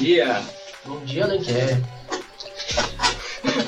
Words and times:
dia. 0.00 0.42
Bom 0.86 1.04
dia, 1.04 1.24
Alenquer. 1.24 1.78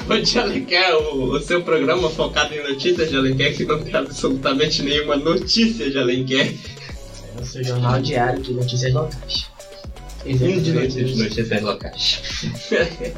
Bom 0.06 0.20
dia, 0.20 0.42
Alenquer, 0.42 0.96
o, 0.96 1.34
o 1.34 1.40
seu 1.40 1.62
programa 1.62 2.08
focado 2.08 2.54
em 2.54 2.62
notícias 2.62 3.10
de 3.10 3.16
Alenquer, 3.16 3.54
que 3.54 3.64
não 3.66 3.82
tem 3.82 3.94
absolutamente 3.94 4.82
nenhuma 4.82 5.16
notícia 5.16 5.90
de 5.90 5.98
Alenquer. 5.98 6.54
É 7.36 7.40
o 7.40 7.44
seu 7.44 7.62
jornal 7.62 8.00
diário 8.00 8.42
de 8.42 8.54
notícias 8.54 8.92
locais. 8.94 9.50
Um 10.24 10.60
de 10.60 10.72
notícias, 10.72 11.16
notícias 11.16 11.62
locais. 11.62 12.22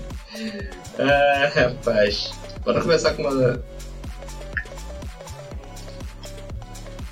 ah, 0.98 1.53
rapaz. 1.55 2.33
Bora 2.64 2.83
começar 2.83 3.14
com 3.14 3.22
uma. 3.22 3.62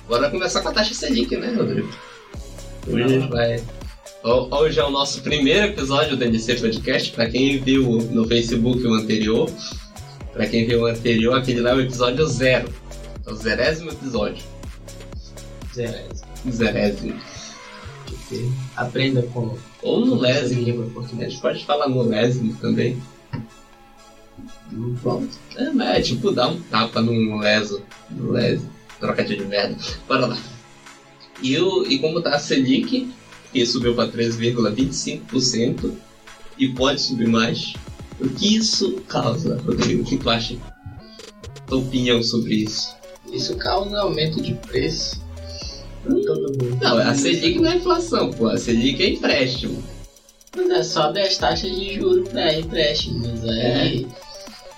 Bora 0.07 0.29
começar 0.29 0.61
com 0.61 0.69
a 0.69 0.73
taxa 0.73 0.93
Selic, 0.93 1.37
né, 1.37 1.53
Rodrigo? 1.55 1.89
Hoje 2.87 3.03
a 3.03 3.07
gente 3.07 3.29
vai. 3.29 3.63
Hoje 4.23 4.79
é 4.79 4.83
o 4.85 4.89
nosso 4.89 5.21
primeiro 5.21 5.65
episódio 5.65 6.15
do 6.15 6.23
NC 6.23 6.55
Podcast. 6.55 7.11
Para 7.11 7.29
quem 7.29 7.59
viu 7.59 7.97
no 8.09 8.25
Facebook 8.25 8.81
o 8.87 8.93
anterior, 8.93 9.51
para 10.31 10.47
quem 10.47 10.65
viu 10.65 10.83
o 10.83 10.85
anterior, 10.85 11.37
aquele 11.37 11.59
lá 11.59 11.71
é 11.71 11.73
o 11.73 11.81
episódio 11.81 12.25
zero. 12.25 12.73
É 13.27 13.29
o 13.29 13.35
zerésimo 13.35 13.91
episódio. 13.91 14.41
Zerésimo. 15.75 16.25
Zerésimo. 16.49 17.21
Aprenda 18.77 19.23
com. 19.23 19.57
Ou 19.81 20.05
no 20.05 20.15
lésimo. 20.15 20.61
língua 20.63 21.03
A 21.03 21.29
gente 21.29 21.41
pode 21.41 21.65
falar 21.65 21.89
no 21.89 22.01
lésimo 22.03 22.55
também. 22.61 23.03
Pronto. 25.01 25.37
É, 25.57 25.69
mas 25.71 25.97
é 25.97 26.01
tipo 26.01 26.31
dar 26.31 26.47
um 26.47 26.61
tapa 26.61 27.01
num 27.01 27.39
leso. 27.39 27.83
No 28.09 28.31
leso. 28.31 28.69
Trocadilho 29.01 29.43
de 29.43 29.49
merda. 29.49 29.75
Bora 30.07 30.27
lá. 30.27 30.37
E, 31.41 31.59
o, 31.59 31.85
e 31.85 31.99
como 31.99 32.21
tá 32.21 32.35
a 32.35 32.39
Selic, 32.39 33.11
que 33.53 33.65
subiu 33.65 33.93
para 33.93 34.11
13,25% 34.11 35.93
e 36.57 36.69
pode 36.69 36.99
subir 36.99 37.27
mais. 37.27 37.73
O 38.19 38.27
que 38.27 38.57
isso 38.57 38.93
causa, 39.07 39.57
Rodrigo? 39.57 40.01
O 40.01 40.05
que 40.05 40.17
tu 40.17 40.29
acha? 40.29 40.57
Tua 41.67 41.77
opinião 41.77 42.21
sobre 42.23 42.55
isso? 42.55 42.95
Isso 43.31 43.55
causa 43.55 43.99
aumento 43.99 44.41
de 44.41 44.55
preço 44.55 45.21
pra 46.03 46.15
todo 46.15 46.51
mundo. 46.51 46.77
Não, 46.81 46.97
a 46.97 47.13
Selic 47.13 47.59
não 47.59 47.71
é 47.71 47.75
inflação, 47.77 48.31
pô. 48.31 48.47
A 48.47 48.57
Selic 48.57 49.01
é 49.03 49.09
empréstimo. 49.11 49.83
Mas 50.55 50.69
é 50.69 50.83
sobe 50.83 51.21
as 51.21 51.37
taxas 51.37 51.71
de 51.75 51.95
juros 51.95 52.29
para 52.29 52.53
empréstimos. 52.53 53.43
Aí 53.43 54.07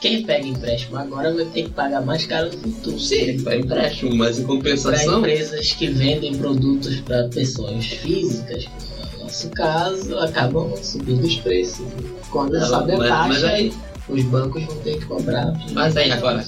quem 0.06 0.24
pega 0.24 0.48
empréstimo 0.48 0.98
agora 0.98 1.34
vai 1.34 1.46
ter 1.46 1.64
que 1.64 1.70
pagar 1.72 2.00
mais 2.06 2.26
caro 2.28 2.52
no 2.56 2.72
futuro. 2.72 3.00
Sim, 3.00 3.16
é 3.48 3.58
empréstimo, 3.58 4.16
mas 4.16 4.38
em 4.38 4.44
Para 4.44 4.56
compensação. 4.56 5.18
empresas 5.20 5.72
que 5.74 5.88
vendem 5.88 6.36
produtos 6.38 7.00
para 7.02 7.28
pessoas 7.30 7.86
físicas, 7.88 8.66
como 8.66 9.02
é 9.02 9.16
o 9.16 9.24
nosso 9.24 9.50
caso, 9.50 10.18
acabam 10.20 10.76
subindo 10.78 11.24
os 11.26 11.36
preços. 11.38 11.86
Quando 12.30 12.54
Não, 12.54 12.68
sobe 12.68 12.92
a 12.92 12.98
mas- 12.98 13.10
taxa, 13.10 13.28
mas 13.30 13.44
aí- 13.46 13.74
os 14.08 14.24
bancos 14.26 14.64
vão 14.64 14.76
ter 14.78 15.00
que 15.00 15.06
cobrar. 15.06 15.52
Mas 15.74 15.98
aí, 15.98 16.12
agora, 16.12 16.46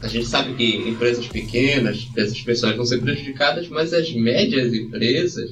A 0.00 0.06
gente 0.06 0.26
sabe 0.26 0.54
que 0.54 0.88
empresas 0.88 1.26
pequenas, 1.26 2.06
essas 2.16 2.40
pessoas 2.40 2.76
vão 2.76 2.84
ser 2.84 2.98
prejudicadas, 3.00 3.68
mas 3.68 3.92
as 3.92 4.08
médias 4.12 4.72
empresas, 4.72 5.50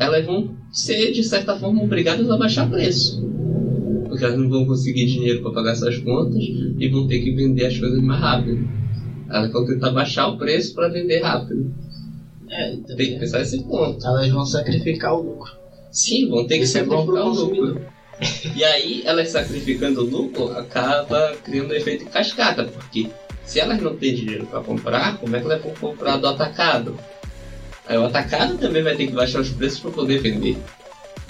elas 0.00 0.26
vão 0.26 0.56
ser, 0.72 1.12
de 1.12 1.22
certa 1.22 1.56
forma, 1.56 1.80
obrigadas 1.80 2.28
a 2.28 2.36
baixar 2.36 2.68
preço. 2.68 3.22
Elas 4.24 4.38
não 4.38 4.48
vão 4.48 4.66
conseguir 4.66 5.06
dinheiro 5.06 5.42
para 5.42 5.52
pagar 5.52 5.74
suas 5.74 5.98
contas 5.98 6.42
e 6.42 6.88
vão 6.88 7.06
ter 7.06 7.20
que 7.20 7.34
vender 7.34 7.66
as 7.66 7.78
coisas 7.78 8.02
mais 8.02 8.20
rápido. 8.20 8.68
Elas 9.30 9.52
vão 9.52 9.66
tentar 9.66 9.90
baixar 9.90 10.28
o 10.28 10.38
preço 10.38 10.74
para 10.74 10.88
vender 10.88 11.20
rápido. 11.20 11.72
É, 12.48 12.68
Tem 12.70 12.76
que 12.80 12.86
também. 12.86 13.18
pensar 13.18 13.40
esse 13.40 13.62
ponto. 13.64 14.06
Elas 14.06 14.28
vão 14.28 14.46
sacrificar 14.46 15.14
o 15.14 15.22
lucro. 15.22 15.52
Sim, 15.90 16.28
vão 16.28 16.46
ter 16.46 16.58
que 16.58 16.64
Isso 16.64 16.78
é 16.78 16.84
bom 16.84 17.06
sacrificar 17.06 17.22
pro 17.22 17.30
o 17.32 17.44
lucro. 17.44 17.80
E 18.54 18.62
aí, 18.64 19.02
elas 19.04 19.28
sacrificando 19.28 20.00
o 20.02 20.04
lucro, 20.04 20.52
acaba 20.56 21.34
criando 21.42 21.70
um 21.72 21.74
efeito 21.74 22.04
cascata, 22.06 22.64
porque 22.64 23.08
se 23.44 23.58
elas 23.58 23.80
não 23.82 23.96
têm 23.96 24.14
dinheiro 24.14 24.46
para 24.46 24.60
comprar, 24.60 25.18
como 25.18 25.34
é 25.34 25.40
que 25.40 25.46
elas 25.46 25.62
vão 25.62 25.74
comprar 25.74 26.16
do 26.16 26.28
atacado? 26.28 26.96
Aí 27.86 27.98
o 27.98 28.04
atacado 28.04 28.56
também 28.56 28.82
vai 28.82 28.96
ter 28.96 29.08
que 29.08 29.12
baixar 29.12 29.40
os 29.40 29.50
preços 29.50 29.80
para 29.80 29.90
poder 29.90 30.18
vender. 30.18 30.56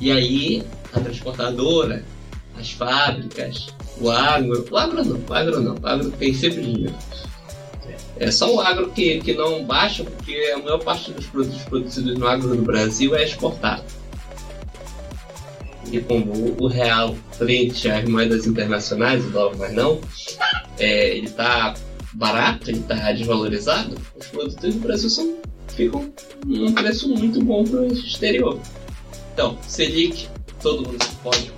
E 0.00 0.10
aí, 0.10 0.62
a 0.92 1.00
transportadora, 1.00 2.04
as 2.58 2.72
fábricas, 2.72 3.68
o 4.00 4.10
agro, 4.10 4.66
o 4.70 4.76
agro 4.76 5.04
não, 5.04 5.20
o 5.28 5.34
agro 5.34 5.60
não, 5.60 5.74
o 5.74 5.86
agro 5.86 6.10
tem 6.12 6.34
sempre 6.34 6.62
dinheiro. 6.62 6.94
É 8.16 8.30
só 8.30 8.54
o 8.54 8.60
agro 8.60 8.90
que, 8.90 9.20
que 9.20 9.34
não 9.34 9.64
baixa, 9.64 10.04
porque 10.04 10.52
a 10.54 10.58
maior 10.58 10.78
parte 10.78 11.10
dos 11.10 11.26
produtos 11.26 11.62
produzidos 11.62 12.16
no 12.16 12.26
agro 12.26 12.54
do 12.54 12.62
Brasil 12.62 13.14
é 13.14 13.24
exportado. 13.24 13.82
E 15.90 16.00
como 16.00 16.56
o 16.60 16.66
real 16.66 17.16
frente 17.32 17.90
às 17.90 18.08
moedas 18.08 18.46
internacionais, 18.46 19.24
o 19.24 19.30
dólar 19.30 19.56
mas 19.58 19.72
não, 19.74 20.00
é, 20.78 21.16
ele 21.16 21.26
está 21.26 21.74
barato, 22.14 22.70
ele 22.70 22.78
está 22.78 23.12
desvalorizado, 23.12 23.96
os 24.18 24.26
produtos 24.28 24.74
do 24.74 24.80
Brasil 24.80 25.10
são, 25.10 25.36
ficam 25.68 26.12
num 26.46 26.72
preço 26.72 27.08
muito 27.08 27.42
bom 27.42 27.64
para 27.64 27.80
o 27.80 27.92
exterior. 27.92 28.58
Então, 29.32 29.58
Selic, 29.66 30.28
todo 30.62 30.88
mundo 30.88 31.04
pode 31.22 31.52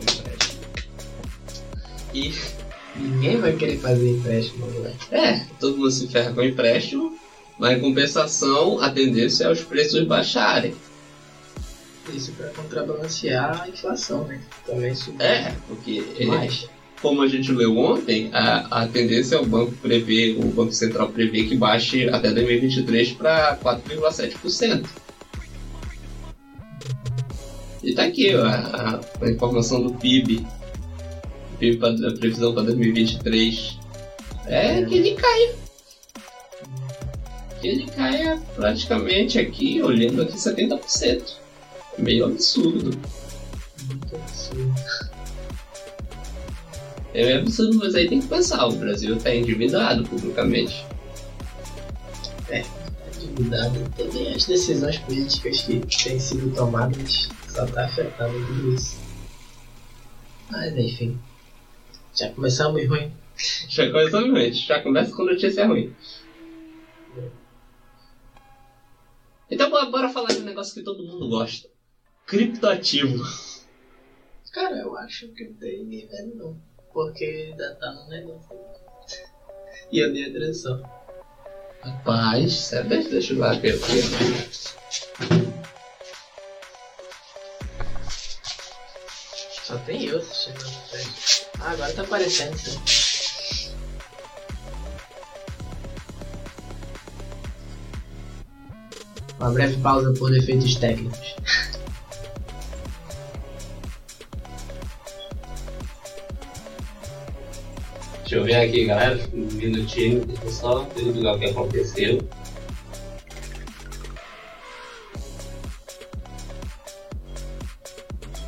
Ninguém 2.96 3.36
vai 3.38 3.52
querer 3.52 3.78
fazer 3.78 4.10
empréstimo, 4.10 4.66
né? 4.66 4.94
é, 5.10 5.46
todo 5.60 5.76
mundo 5.76 5.90
se 5.90 6.08
ferra 6.08 6.32
com 6.32 6.42
empréstimo, 6.42 7.18
mas 7.58 7.76
em 7.76 7.80
compensação 7.80 8.80
a 8.80 8.90
tendência 8.90 9.44
é 9.44 9.52
os 9.52 9.62
preços 9.62 10.06
baixarem. 10.06 10.74
Isso 12.14 12.32
para 12.32 12.48
contrabalancear 12.50 13.62
a 13.62 13.68
inflação, 13.68 14.24
né? 14.26 14.40
Também 14.64 14.94
subiu 14.94 15.20
É, 15.20 15.54
porque 15.66 16.04
é, 16.18 16.24
mais. 16.26 16.68
como 17.02 17.20
a 17.20 17.28
gente 17.28 17.50
leu 17.52 17.76
ontem, 17.76 18.30
a, 18.32 18.82
a 18.82 18.88
tendência 18.88 19.36
é 19.36 19.40
o 19.40 19.44
banco 19.44 19.72
prever, 19.72 20.38
o 20.38 20.44
Banco 20.44 20.72
Central 20.72 21.08
prever 21.08 21.48
que 21.48 21.56
baixe 21.56 22.08
até 22.08 22.30
2023 22.30 23.12
para 23.12 23.58
4,7%. 23.58 24.86
E 27.82 27.92
tá 27.92 28.04
aqui 28.04 28.34
ó, 28.34 28.44
a, 28.44 29.00
a 29.20 29.30
informação 29.30 29.82
do 29.82 29.92
PIB. 29.94 30.46
A 31.56 32.18
previsão 32.18 32.52
para 32.52 32.64
2023 32.64 33.78
é 34.46 34.84
que 34.84 34.94
ele 34.94 35.14
cai. 35.14 35.54
Que 37.60 37.68
ele 37.68 37.86
cai 37.86 38.38
praticamente 38.54 39.38
aqui, 39.38 39.82
olhando 39.82 40.22
aqui 40.22 40.34
70%. 40.34 41.36
Meio 41.98 42.26
absurdo. 42.26 42.98
Muito 43.88 44.16
absurdo. 44.16 44.74
É 47.14 47.36
absurdo, 47.36 47.78
mas 47.78 47.94
aí 47.94 48.06
tem 48.06 48.20
que 48.20 48.28
pensar, 48.28 48.66
o 48.66 48.72
Brasil 48.72 49.16
está 49.16 49.34
endividado 49.34 50.04
publicamente. 50.04 50.84
Endividado 53.22 53.80
também 53.96 54.34
as 54.34 54.44
decisões 54.44 54.98
políticas 54.98 55.62
que 55.62 55.80
têm 55.80 56.20
sido 56.20 56.54
tomadas 56.54 57.30
só 57.48 57.64
tá 57.64 57.86
afetando 57.86 58.38
tudo 58.46 58.74
isso. 58.74 58.98
Mas 60.50 60.76
enfim. 60.76 61.18
Já 62.16 62.32
começamos 62.32 62.88
ruim. 62.88 63.12
Já 63.68 63.90
começamos 63.90 64.40
antes, 64.40 64.60
já 64.60 64.82
começa 64.82 65.14
com 65.14 65.24
notícia 65.24 65.66
ruim. 65.66 65.94
Então 69.50 69.70
bora, 69.70 70.08
falar 70.08 70.28
de 70.28 70.38
um 70.38 70.44
negócio 70.44 70.74
que 70.74 70.82
todo 70.82 71.04
mundo 71.04 71.28
gosta. 71.28 71.68
Criptoativo. 72.26 73.22
Cara, 74.52 74.78
eu 74.78 74.96
acho 74.96 75.28
que 75.28 75.44
não 75.44 75.54
tem 75.54 75.84
ninguém 75.84 76.08
vendo 76.08 76.34
não. 76.36 76.60
Porque 76.92 77.24
ainda 77.24 77.74
tá 77.74 77.92
no 77.92 78.08
negócio. 78.08 78.58
E 79.92 79.98
eu 79.98 80.12
dei 80.12 80.24
a 80.24 80.30
direção. 80.30 80.82
Rapaz, 81.82 82.52
sério, 82.54 82.88
deixa, 82.88 83.10
deixa 83.10 83.32
eu 83.34 83.38
ver 83.38 83.74
aqui. 83.74 83.76
Só 89.62 89.76
tem 89.78 90.04
eu 90.06 90.18
assistindo 90.18 90.64
na 90.64 90.70
frente. 90.70 91.45
Ah, 91.60 91.70
agora 91.70 91.92
tá 91.92 92.02
aparecendo. 92.02 92.56
Uma 99.38 99.50
breve 99.50 99.76
pausa 99.82 100.12
por 100.18 100.30
defeitos 100.30 100.76
técnicos. 100.76 101.36
Deixa 108.26 108.34
eu 108.38 108.44
ver 108.44 108.56
aqui, 108.56 108.84
galera, 108.86 109.20
um 109.32 109.46
minutinho, 109.52 110.26
deixa 110.26 110.44
eu 110.44 110.50
só 110.50 110.82
o 110.82 111.38
que 111.38 111.44
aconteceu. 111.44 112.18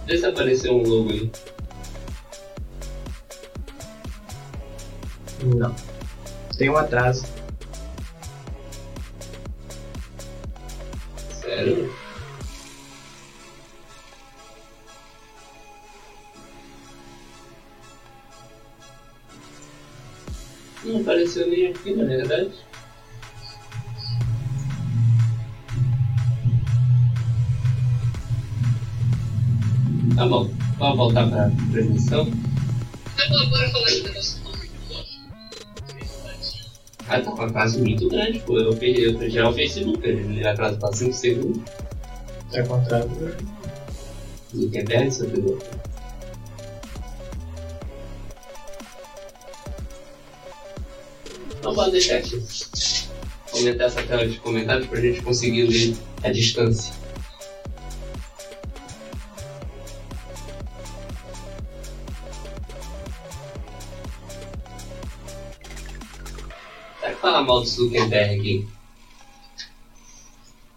Vê 0.05 0.19
se 0.19 0.27
apareceu 0.27 0.73
um 0.73 0.83
logo 0.83 1.11
aí. 1.11 1.31
Não. 5.57 5.75
Tem 6.57 6.69
um 6.69 6.77
atraso. 6.77 7.27
Sério? 11.41 11.91
Não 20.85 21.01
apareceu 21.01 21.49
nem 21.49 21.69
aqui, 21.69 21.95
na 21.95 22.05
verdade. 22.05 22.51
Tá 30.15 30.27
bom, 30.27 30.51
vamos 30.79 30.97
voltar 30.97 31.31
para 31.31 31.47
a 31.47 31.51
transmissão. 31.71 32.48
Ah, 37.19 37.21
tá 37.21 37.33
com 37.33 37.43
um 37.43 37.47
atraso 37.47 37.81
muito 37.81 38.09
grande, 38.09 38.39
pô. 38.41 38.59
Eu 38.59 38.77
perdi, 38.77 39.03
eu 39.03 39.19
perdi 39.19 39.41
o 39.41 39.53
Facebook, 39.53 40.07
ele 40.07 40.47
atrasa 40.47 40.77
pra 40.77 40.93
5 40.93 41.13
segundos. 41.13 41.63
Tá 42.53 42.63
contrário. 42.63 43.11
Zuckerberg, 44.55 45.11
seu 45.11 45.29
piloto. 45.29 45.67
Então 51.59 51.75
pode 51.75 51.91
deixar 51.91 52.19
aqui. 52.19 52.41
Aumentar 53.53 53.85
essa 53.85 54.03
tela 54.03 54.27
de 54.27 54.39
comentários 54.39 54.87
pra 54.87 55.01
gente 55.01 55.21
conseguir 55.21 55.65
ler 55.65 55.97
a 56.23 56.31
distância. 56.31 56.95
Mal 67.49 67.63
do 67.63 67.67
Zuckerberg? 67.67 68.69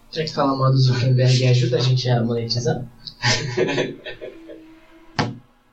Já 0.10 0.24
que 0.24 0.34
fala 0.34 0.56
mal 0.56 0.72
do 0.72 0.78
Zuckerberg 0.78 1.48
ajuda 1.48 1.76
a 1.78 1.82
gente 1.82 2.10
a 2.10 2.24
monetizar? 2.24 2.82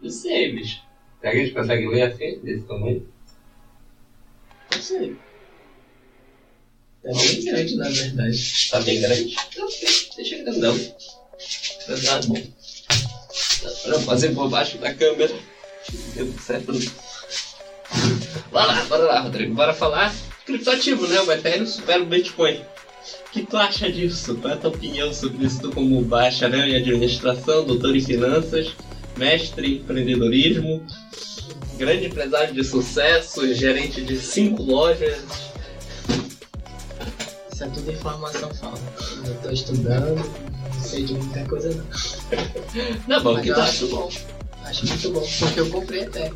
Não 0.03 0.11
sei, 0.11 0.53
bicho. 0.53 0.83
Será 1.21 1.33
que 1.33 1.39
a 1.39 1.45
gente 1.45 1.55
consegue 1.55 1.89
ler 1.89 2.03
a 2.03 2.17
frente 2.17 2.41
desse 2.41 2.65
tamanho? 2.65 3.07
Não 4.73 4.83
sei. 4.83 5.17
É 7.05 7.13
bem 7.13 7.45
grande, 7.45 7.77
na 7.77 7.89
verdade. 7.89 8.69
Tá 8.71 8.81
bem 8.81 9.01
grande? 9.01 9.37
Então, 9.49 9.69
deixa 10.17 10.43
grandão. 10.43 10.77
Tá 10.79 12.21
bom. 12.27 12.43
Pra 13.83 14.01
fazer 14.01 14.35
por 14.35 14.51
baixo 14.51 14.79
da 14.79 14.93
câmera. 14.95 15.35
Deu 16.15 16.33
certo. 16.39 16.73
Bora 18.51 18.67
lá, 18.67 18.85
bora 18.85 19.05
lá, 19.05 19.21
Rodrigo. 19.21 19.55
Bora 19.55 19.75
falar 19.75 20.13
criptoativo, 20.49 21.07
né? 21.07 21.21
O 21.21 21.31
Ethereum 21.31 21.67
supera 21.67 22.03
o 22.03 22.07
Bitcoin. 22.07 22.57
O 22.57 23.31
que 23.31 23.43
tu 23.45 23.57
acha 23.57 23.93
disso? 23.93 24.35
Qual 24.37 24.53
é 24.53 24.57
a 24.57 24.59
tua 24.59 24.71
opinião 24.71 25.13
sobre 25.13 25.47
isso? 25.47 25.61
Tu 25.61 25.71
como 25.71 26.01
bacharel 26.03 26.67
em 26.67 26.77
administração, 26.77 27.65
doutor 27.65 27.95
em 27.95 28.01
finanças, 28.01 28.73
mestre 29.17 29.67
em 29.67 29.77
empreendedorismo, 29.77 30.83
grande 31.77 32.07
empresário 32.07 32.55
de 32.55 32.65
sucesso, 32.65 33.55
gerente 33.55 34.01
de 34.01 34.19
cinco 34.19 34.63
lojas. 34.63 35.19
Isso 37.53 37.65
é 37.65 37.69
tudo 37.69 37.93
informação 37.93 38.53
falsa. 38.55 38.83
Eu 39.27 39.35
tô 39.43 39.51
estudando, 39.51 40.17
não 40.17 40.81
sei 40.81 41.05
de 41.05 41.15
muita 41.15 41.45
coisa 41.45 41.71
não. 41.75 41.85
Não, 43.07 43.23
bom, 43.23 43.35
Mas 43.35 43.43
que 43.43 43.49
eu 43.49 43.55
tu 43.55 43.61
acho 43.61 43.89
bom. 43.89 44.11
Acho 44.65 44.87
muito 44.87 45.11
bom, 45.11 45.27
porque 45.39 45.61
eu 45.61 45.71
comprei 45.71 46.05
até. 46.05 46.33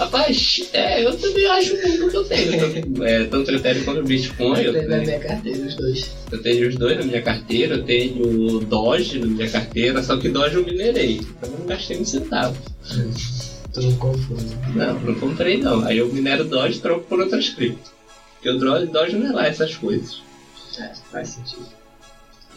Rapaz, 0.00 0.70
é, 0.72 1.04
eu 1.04 1.14
também 1.14 1.46
acho 1.46 1.76
bom 1.76 1.98
porque 1.98 2.16
eu 2.16 2.24
tenho. 2.24 2.58
Tanto, 2.58 3.04
é, 3.04 3.24
tanto 3.26 3.50
o 3.50 3.54
Ethereum 3.54 3.84
quanto 3.84 4.00
o 4.00 4.04
Bitcoin. 4.04 4.62
Eu 4.62 4.72
Comprei 4.72 4.88
na 4.88 4.94
tenho, 4.96 5.02
minha 5.06 5.18
carteira, 5.20 5.66
os 5.66 5.74
dois. 5.74 6.10
eu 6.32 6.42
tenho 6.42 6.68
os 6.68 6.74
dois 6.76 6.96
na 6.98 7.04
minha 7.04 7.20
carteira, 7.22 7.74
eu 7.74 7.82
tenho 7.84 8.56
o 8.56 8.60
Doge 8.60 9.18
na 9.18 9.26
minha 9.26 9.50
carteira, 9.50 10.02
só 10.02 10.16
que 10.16 10.30
Doge 10.30 10.54
eu 10.54 10.64
minerei. 10.64 11.16
Então 11.16 11.50
eu 11.52 11.58
não 11.58 11.66
gastei 11.66 11.98
um 11.98 12.04
centavo. 12.06 12.56
Tô 13.74 13.80
no 13.82 13.96
confuso. 13.98 14.56
Não, 14.74 14.98
não 15.00 15.14
comprei 15.16 15.58
não. 15.58 15.84
Aí 15.84 15.98
eu 15.98 16.10
minero 16.10 16.44
Doge 16.44 16.78
e 16.78 16.80
troco 16.80 17.04
por 17.06 17.20
outras 17.20 17.50
cripto. 17.50 17.92
Porque 18.34 18.48
o 18.48 18.86
Doge 18.86 19.16
não 19.16 19.26
é 19.26 19.32
lá 19.32 19.46
essas 19.48 19.74
coisas. 19.74 20.22
É, 20.78 20.92
faz 21.12 21.28
sentido. 21.28 21.79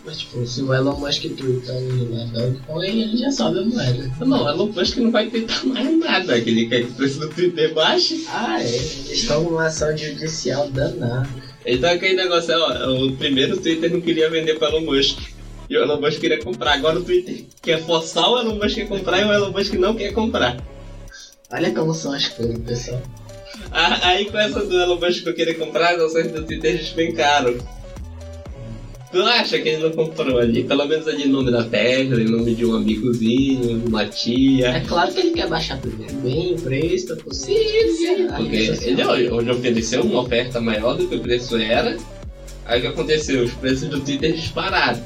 Mas 0.06 0.18
tipo, 0.18 0.46
se 0.46 0.62
o 0.62 0.74
Elon 0.74 0.98
Musk 0.98 1.22
tweetando 1.38 2.10
na 2.10 2.26
Dogecoin, 2.26 2.88
ele 3.02 3.18
já 3.18 3.32
sobe 3.32 3.60
a 3.60 3.62
moeda. 3.64 4.12
Não, 4.26 4.44
o 4.44 4.50
Elon 4.50 4.66
Musk 4.68 4.98
não 4.98 5.12
vai 5.12 5.28
tentar 5.30 5.66
mais 5.66 5.98
nada, 5.98 6.42
que 6.42 6.50
ele 6.50 6.68
quer 6.68 6.84
que 6.84 6.92
o 6.92 6.94
preço 6.96 7.20
do 7.20 7.30
Twitter 7.30 7.74
baixe. 7.74 8.26
Ah, 8.28 8.62
é. 8.62 8.68
Eles 8.68 9.10
estão 9.12 9.44
numa 9.44 9.68
ação 9.68 9.96
judicial 9.96 10.70
danada. 10.70 11.30
Então 11.66 11.90
aquele 11.90 12.16
negócio, 12.16 12.54
ó, 12.54 13.06
o 13.06 13.16
primeiro 13.16 13.56
Twitter 13.58 13.90
não 13.92 14.02
queria 14.02 14.30
vender 14.30 14.60
para 14.60 14.74
o 14.74 14.78
Elon 14.78 14.94
Musk. 14.94 15.20
E 15.70 15.78
o 15.78 15.82
Elon 15.82 16.02
Musk 16.02 16.20
queria 16.20 16.40
comprar. 16.44 16.74
Agora 16.74 17.00
o 17.00 17.04
Twitter 17.04 17.46
quer 17.62 17.82
forçar 17.82 18.30
o 18.30 18.38
Elon 18.38 18.56
Musk 18.56 18.80
a 18.80 18.86
comprar 18.86 19.22
e 19.22 19.24
o 19.24 19.32
Elon 19.32 19.52
Musk 19.52 19.74
não 19.76 19.96
quer 19.96 20.12
comprar. 20.12 20.58
Olha 21.50 21.72
como 21.74 21.94
são 21.94 22.12
as 22.12 22.28
coisas, 22.28 22.58
pessoal. 22.60 23.02
Ah, 23.72 24.10
Aí 24.10 24.26
com 24.30 24.38
essa 24.38 24.66
do 24.66 24.78
Elon 24.78 25.00
Musk 25.00 25.26
não 25.26 25.34
querer 25.34 25.54
comprar, 25.54 25.96
as 25.96 26.02
ações 26.02 26.32
do 26.34 26.44
Twitter 26.44 26.78
despencaram. 26.78 27.56
Tu 29.14 29.22
acha 29.22 29.60
que 29.62 29.70
ele 29.70 29.84
não 29.84 29.92
comprou 29.92 30.40
ali? 30.40 30.64
Pelo 30.64 30.88
menos 30.88 31.08
ali 31.08 31.24
em 31.26 31.30
nome 31.30 31.52
da 31.52 31.64
Tesla, 31.64 32.20
em 32.20 32.26
nome 32.26 32.56
de 32.56 32.66
um 32.66 32.76
amigozinho, 32.76 33.86
uma 33.88 34.02
É 34.02 34.08
tia. 34.10 34.84
claro 34.88 35.14
que 35.14 35.20
ele 35.20 35.32
quer 35.32 35.48
baixar 35.48 35.80
primeiro 35.80 36.16
bem 36.16 36.56
o 36.56 36.60
preço, 36.62 37.10
tá 37.10 37.24
por 37.24 37.32
Sim, 37.32 37.56
sim, 37.96 38.28
porque 38.36 38.56
ele 38.88 39.30
hoje 39.30 39.52
ofereceu 39.52 40.02
uma 40.02 40.22
oferta 40.22 40.60
maior 40.60 40.98
do 40.98 41.08
que 41.08 41.16
o 41.16 41.20
preço 41.22 41.56
era. 41.58 41.96
Aí 42.66 42.80
o 42.80 42.82
que 42.82 42.88
aconteceu? 42.88 43.44
Os 43.44 43.54
preços 43.54 43.88
do 43.88 44.00
Twitter 44.02 44.34
dispararam. 44.34 45.04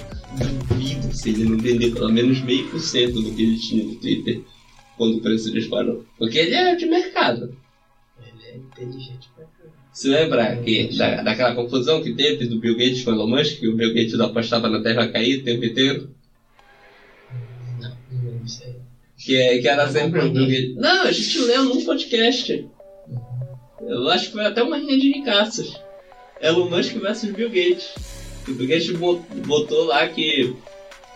Duvido 0.70 1.14
se 1.14 1.30
ele 1.32 1.44
não 1.44 1.58
vender 1.58 1.92
pelo 1.94 2.10
menos 2.12 2.42
meio 2.44 2.66
por 2.70 2.80
cento 2.80 3.22
do 3.22 3.32
que 3.34 3.44
ele 3.44 3.58
tinha 3.60 3.84
no 3.84 3.96
Twitter 3.96 4.42
quando 4.98 5.18
o 5.18 5.22
preço 5.22 5.52
disparou. 5.52 6.06
Porque 6.18 6.38
ele 6.38 6.56
é 6.56 6.76
de 6.76 6.86
mercado. 6.86 7.54
Ele 8.22 8.44
é 8.54 8.56
inteligente 8.58 9.28
pra. 9.36 9.46
Se 9.98 10.10
lembra 10.10 10.56
que, 10.58 10.96
da, 10.96 11.24
daquela 11.24 11.56
confusão 11.56 12.04
que 12.04 12.14
teve 12.14 12.46
do 12.46 12.60
Bill 12.60 12.78
Gates 12.78 13.02
com 13.04 13.10
o 13.10 13.14
Elon 13.16 13.30
Musk, 13.30 13.60
que 13.60 13.68
o 13.68 13.76
Bill 13.76 13.96
Gates 13.96 14.20
apostava 14.20 14.70
na 14.70 14.80
Terra 14.84 15.08
cair 15.08 15.40
o 15.40 15.44
tempo 15.44 15.66
inteiro? 15.66 16.12
Não, 17.82 17.90
não 18.12 18.42
aí. 18.64 18.76
Que, 19.18 19.36
é- 19.42 19.58
que 19.58 19.68
era 19.68 19.88
sempre 19.90 20.20
o 20.20 20.30
Bill. 20.32 20.46
Gates. 20.46 20.76
Não, 20.76 21.02
a 21.02 21.12
gente 21.12 21.40
leu 21.40 21.64
num 21.64 21.84
podcast. 21.84 22.68
Eu 23.82 24.08
acho 24.10 24.28
que 24.28 24.32
foi 24.34 24.46
até 24.46 24.62
uma 24.62 24.78
rinha 24.78 25.00
de 25.00 25.14
ricaços. 25.14 25.82
Elon 26.40 26.70
Musk 26.70 26.94
versus 26.98 27.32
Bill 27.32 27.50
Gates. 27.50 27.96
O 28.48 28.54
Bill 28.54 28.68
Gates 28.68 28.92
bo- 28.92 29.26
botou 29.48 29.86
lá 29.86 30.08
que, 30.10 30.56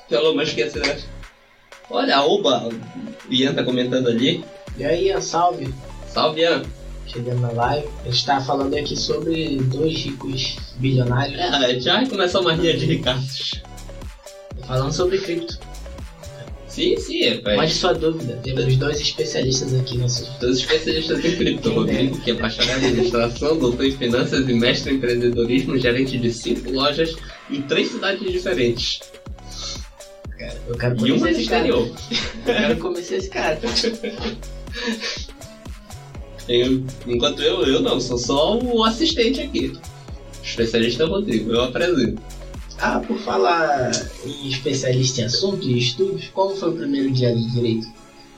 que 0.10 0.16
Elon 0.16 0.34
Musk 0.34 0.58
ia 0.58 0.72
ser. 0.72 1.04
Olha, 1.88 2.16
a 2.18 2.26
Oba, 2.26 2.68
o 2.68 3.32
Ian 3.32 3.54
tá 3.54 3.64
comentando 3.64 4.08
ali. 4.08 4.44
E 4.76 4.84
aí, 4.84 5.10
Ian, 5.10 5.22
salve. 5.22 5.72
Salve, 6.08 6.42
Ian. 6.42 6.64
Chegando 7.12 7.41
na 7.41 7.51
live. 7.51 7.88
A 8.06 8.10
gente 8.10 8.25
tá 8.25 8.39
falando 8.39 8.74
aqui 8.75 8.96
sobre 8.96 9.58
dois 9.63 9.98
ricos 9.98 10.56
bilionários. 10.77 11.38
É, 11.39 11.80
já 11.80 11.96
vai 11.96 12.08
começar 12.08 12.39
uma 12.39 12.53
rinha 12.53 12.77
de 12.77 12.86
ricaços. 12.86 13.62
Falando 14.65 14.94
sobre 14.94 15.18
cripto. 15.18 15.60
Sim, 16.68 16.96
sim, 16.98 17.24
é, 17.24 17.38
pai. 17.39 17.58
Mande 17.58 17.74
sua 17.74 17.94
dúvida. 17.94 18.39
Temos 18.41 18.77
dois 18.77 19.01
especialistas 19.01 19.74
aqui 19.74 19.98
no 19.98 20.06
assunto. 20.06 20.32
Todos 20.39 20.60
especialistas 20.60 21.25
em 21.25 21.36
cripto, 21.36 21.70
Rodrigo, 21.74 22.18
que 22.22 22.32
é 22.32 22.34
bacharel 22.34 22.80
em 22.80 22.86
administração, 22.86 23.60
doutor 23.60 23.86
em 23.86 23.91
finanças 23.91 24.48
e 24.48 24.53
mestre 24.53 24.94
em 24.94 24.96
empreendedorismo, 24.96 25.77
gerente 25.77 26.18
de 26.18 26.32
cinco 26.32 26.72
lojas 26.72 27.13
em 27.50 27.62
três 27.63 27.91
cidades 27.91 28.32
diferentes. 28.32 29.01
Eu 30.68 30.77
quero 30.77 31.06
E 31.06 31.12
uma 31.12 31.30
esse 31.30 31.46
cara. 31.46 31.68
exterior. 31.68 31.91
Eu 32.48 32.53
quero 32.56 32.77
conhecer 32.77 33.15
esse 33.18 33.30
cara. 33.30 33.60
Eu- 36.48 36.83
enquanto 37.07 37.41
eu, 37.41 37.62
eu 37.65 37.81
não, 37.81 38.00
sou 38.00 38.17
só 38.17 38.57
o 38.60 38.83
assistente 38.83 39.41
aqui. 39.41 39.74
Especialista 40.43 41.05
Rodrigo, 41.05 41.51
eu 41.51 41.62
apresento. 41.63 42.21
Ah, 42.79 43.00
por 43.00 43.17
falar 43.19 43.91
em 44.25 44.48
especialista 44.50 45.21
em 45.21 45.25
assunto 45.25 45.67
e 45.67 45.77
estudos, 45.77 46.29
como 46.33 46.55
foi 46.55 46.69
o 46.69 46.74
primeiro 46.77 47.12
dia 47.12 47.33
de 47.36 47.51
direito? 47.51 47.88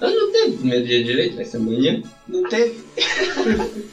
Eu 0.02 0.10
não 0.10 0.32
tenho 0.34 0.58
primeiro 0.58 0.86
dia 0.86 1.04
direito, 1.04 1.36
vai 1.38 1.46
ser 1.46 1.58
amanhã. 1.58 2.04
Não 2.28 2.44
teve? 2.50 2.76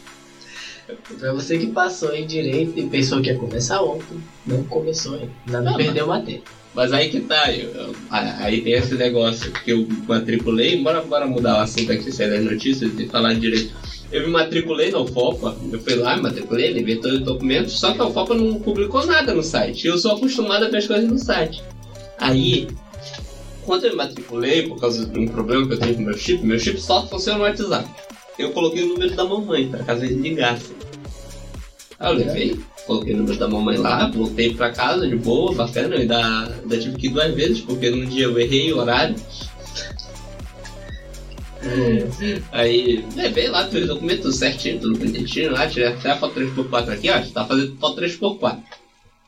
pra 1.21 1.33
você 1.33 1.57
que 1.59 1.69
passou 1.69 2.13
em 2.15 2.27
direito 2.27 2.79
e 2.79 2.87
pensou 2.89 3.21
que 3.23 3.29
ia 3.29 3.37
começar 3.39 3.81
ontem, 3.83 4.19
não 4.47 4.65
começou 4.65 5.15
ainda. 5.15 5.31
Ainda 5.47 5.61
não 5.61 5.71
Não, 5.73 5.77
perdeu 5.79 6.07
matéria. 6.09 6.43
Mas 6.75 6.93
aí 6.93 7.09
que 7.11 7.21
tá, 7.21 7.53
eu- 7.53 7.71
eu- 7.71 7.95
aí 8.11 8.61
tem 8.61 8.73
esse 8.75 8.95
negócio 8.95 9.53
que 9.65 9.71
eu 9.73 9.87
matriculei, 10.09 10.83
bora, 10.83 11.01
bora 11.03 11.27
mudar 11.27 11.59
o 11.59 11.61
assunto 11.61 11.93
aqui, 11.93 12.11
sair 12.13 12.31
das 12.31 12.45
notícias 12.45 12.91
e 12.99 13.07
falar 13.07 13.35
de 13.35 13.41
direito. 13.41 13.75
Eu 14.13 14.23
me 14.23 14.29
matriculei 14.29 14.91
na 14.91 14.99
UFOPA, 14.99 15.57
eu 15.73 15.79
fui 15.81 15.95
lá, 15.95 16.17
me 16.17 16.23
matriculei, 16.23 16.73
levei 16.73 16.97
todos 16.97 17.19
os 17.19 17.25
documentos, 17.25 17.79
só 17.79 17.93
que 17.93 18.01
a 18.01 18.07
UFOPA 18.07 18.35
não 18.35 18.55
publicou 18.61 19.07
nada 19.07 19.33
no 19.33 19.43
site. 19.43 19.87
Eu 19.87 19.99
sou 19.99 20.17
acostumado 20.17 20.65
a 20.65 20.69
ver 20.69 20.79
as 20.79 20.87
coisas 20.87 21.09
no 21.09 21.19
site. 21.19 21.63
Aí, 22.19 22.67
quando 23.65 23.85
eu 23.85 23.91
me 23.91 23.97
matriculei, 23.97 24.69
por 24.69 24.81
causa 24.81 25.07
de 25.07 25.19
um 25.19 25.29
problema 25.29 25.67
que 25.67 25.75
eu 25.75 25.79
tenho 25.79 25.95
com 25.95 26.03
meu 26.03 26.19
chip, 26.19 26.45
meu 26.45 26.59
chip 26.59 26.81
só 26.81 27.07
funciona 27.07 27.39
no 27.39 27.45
WhatsApp. 27.45 27.89
Eu 28.37 28.51
coloquei 28.51 28.83
o 28.83 28.89
número 28.89 29.15
da 29.15 29.25
mamãe, 29.25 29.69
para 29.69 29.85
caso 29.85 30.05
eles 30.05 30.19
ligassem. 30.19 30.75
Aí 32.01 32.13
eu 32.13 32.19
levei, 32.19 32.61
coloquei 32.87 33.15
o 33.15 33.19
número 33.19 33.39
da 33.39 33.47
mamãe 33.47 33.77
lá, 33.77 34.11
voltei 34.11 34.55
pra 34.55 34.73
casa 34.73 35.07
de 35.07 35.15
boa, 35.15 35.55
bacana, 35.55 35.97
ainda, 35.97 36.47
ainda 36.47 36.79
tive 36.79 36.97
que 36.97 37.07
ir 37.07 37.11
duas 37.11 37.33
vezes, 37.35 37.61
porque 37.61 37.91
num 37.91 38.07
dia 38.07 38.25
eu 38.25 38.39
errei 38.41 38.73
o 38.73 38.79
horário. 38.79 39.15
Aí, 42.53 43.05
levei 43.15 43.49
lá 43.49 43.67
tudo, 43.67 43.87
documento 43.87 44.23
tudo 44.23 44.35
certinho, 44.35 44.81
tudo 44.81 44.99
bonitinho 44.99 45.53
lá, 45.53 45.67
tirei 45.67 45.89
até 45.89 46.11
a 46.11 46.17
foto 46.17 46.41
3x4 46.41 46.89
aqui, 46.89 47.11
ó, 47.11 47.21
tá 47.33 47.45
fazendo 47.45 47.77
foto 47.77 48.01
3x4. 48.01 48.63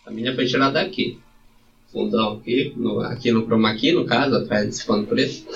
A 0.06 0.10
minha 0.10 0.34
foi 0.34 0.46
tirada 0.46 0.80
aqui. 0.80 1.18
Fundão 1.92 2.34
aqui, 2.34 2.72
no, 2.74 3.00
aqui 3.00 3.30
no 3.30 3.44
chroma 3.44 3.70
aqui, 3.70 3.92
no 3.92 4.06
caso, 4.06 4.34
atrás 4.34 4.66
desse 4.66 4.86
pano 4.86 5.06
preto. 5.06 5.46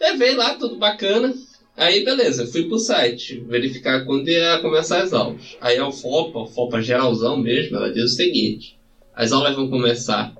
Levei 0.00 0.36
lá, 0.36 0.54
tudo 0.54 0.76
bacana. 0.76 1.34
Aí, 1.76 2.04
beleza, 2.04 2.46
fui 2.46 2.68
pro 2.68 2.78
site 2.78 3.40
verificar 3.48 4.04
quando 4.04 4.28
ia 4.28 4.58
começar 4.58 5.02
as 5.02 5.12
aulas. 5.12 5.56
Aí 5.60 5.78
a 5.78 5.90
FOPA, 5.90 6.42
a 6.42 6.46
FOPA 6.46 6.80
geralzão 6.80 7.36
mesmo, 7.36 7.76
ela 7.76 7.92
diz 7.92 8.04
o 8.04 8.16
seguinte: 8.16 8.78
as 9.14 9.32
aulas 9.32 9.56
vão 9.56 9.68
começar 9.68 10.32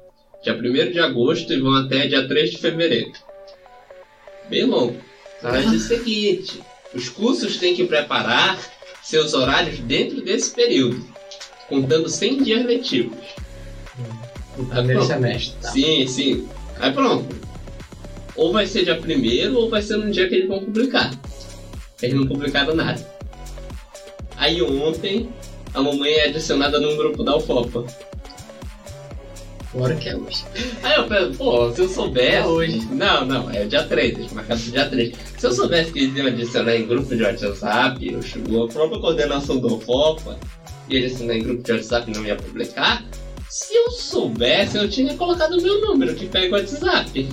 dia 0.43 0.55
1 0.55 0.93
de 0.93 1.01
agosto 1.01 1.53
e 1.53 1.61
vão 1.61 1.75
até 1.75 2.07
dia 2.07 2.27
3 2.29 2.51
de 2.51 2.59
fevereiro. 2.59 3.13
Bem 4.49 4.67
longo. 4.67 5.12
Ela 5.43 5.63
diz 5.63 5.85
o 5.85 5.89
seguinte: 5.89 6.63
os 6.95 7.09
cursos 7.09 7.57
têm 7.57 7.75
que 7.75 7.85
preparar 7.85 8.59
seus 9.03 9.35
horários 9.35 9.79
dentro 9.81 10.21
desse 10.23 10.51
período, 10.51 11.05
contando 11.69 12.09
100 12.09 12.43
dias 12.43 12.65
letivos. 12.65 13.19
No 14.57 14.67
primeiro 14.67 15.01
pronto. 15.01 15.07
semestre. 15.07 15.55
Tá. 15.61 15.71
Sim, 15.71 16.07
sim. 16.07 16.49
Aí 16.79 16.93
pronto. 16.93 17.35
Ou 18.37 18.53
vai 18.53 18.67
ser 18.67 18.85
dia 18.85 18.97
primeiro 18.97 19.57
ou 19.57 19.69
vai 19.69 19.83
ser 19.83 19.97
no 19.97 20.11
dia 20.11 20.29
que 20.29 20.35
eles 20.35 20.49
vão 20.49 20.61
publicar. 20.61 21.11
Eles 22.01 22.15
não 22.15 22.27
publicaram 22.27 22.75
nada. 22.75 23.07
Aí 24.37 24.63
ontem 24.63 25.29
a 25.75 25.83
mamãe 25.83 26.13
é 26.13 26.29
adicionada 26.29 26.81
num 26.81 26.97
grupo 26.97 27.23
da 27.23 27.37
UFOPA. 27.37 27.87
Agora 29.75 29.95
que 29.97 30.09
é 30.09 30.17
hoje. 30.17 30.45
Aí 30.83 30.97
eu 30.97 31.07
penso, 31.07 31.39
pô, 31.39 31.73
se 31.73 31.81
eu 31.81 31.89
soubesse. 31.89 32.37
É 32.37 32.47
hoje. 32.47 32.87
Não, 32.91 33.25
não, 33.25 33.51
é 33.51 33.65
o 33.65 33.69
dia 33.69 33.83
3, 33.85 34.17
deixa 34.17 34.35
marcado 34.35 34.61
pro 34.61 34.71
dia 34.71 34.89
3. 34.89 35.15
Se 35.39 35.47
eu 35.47 35.53
soubesse 35.53 35.93
que 35.93 36.01
eles 36.01 36.17
iam 36.17 36.27
adicionar 36.27 36.77
em 36.77 36.87
grupo 36.87 37.17
de 37.17 37.23
WhatsApp, 37.23 38.13
eu 38.13 38.23
chegou 38.23 38.65
a 38.65 38.69
própria 38.69 39.01
coordenação 39.01 39.59
do 39.59 39.77
UFOPA, 39.77 40.39
e 40.89 40.97
eles 40.97 41.13
adicionar 41.13 41.37
em 41.37 41.43
grupo 41.43 41.63
de 41.63 41.73
WhatsApp 41.73 42.11
e 42.11 42.15
não 42.15 42.25
ia 42.25 42.37
publicar. 42.37 43.03
Se 43.49 43.75
eu 43.75 43.91
soubesse, 43.91 44.77
eu 44.77 44.89
tinha 44.89 45.15
colocado 45.17 45.53
o 45.53 45.63
meu 45.63 45.81
número 45.81 46.15
que 46.15 46.27
pega 46.27 46.55
o 46.55 46.59
WhatsApp. 46.59 47.29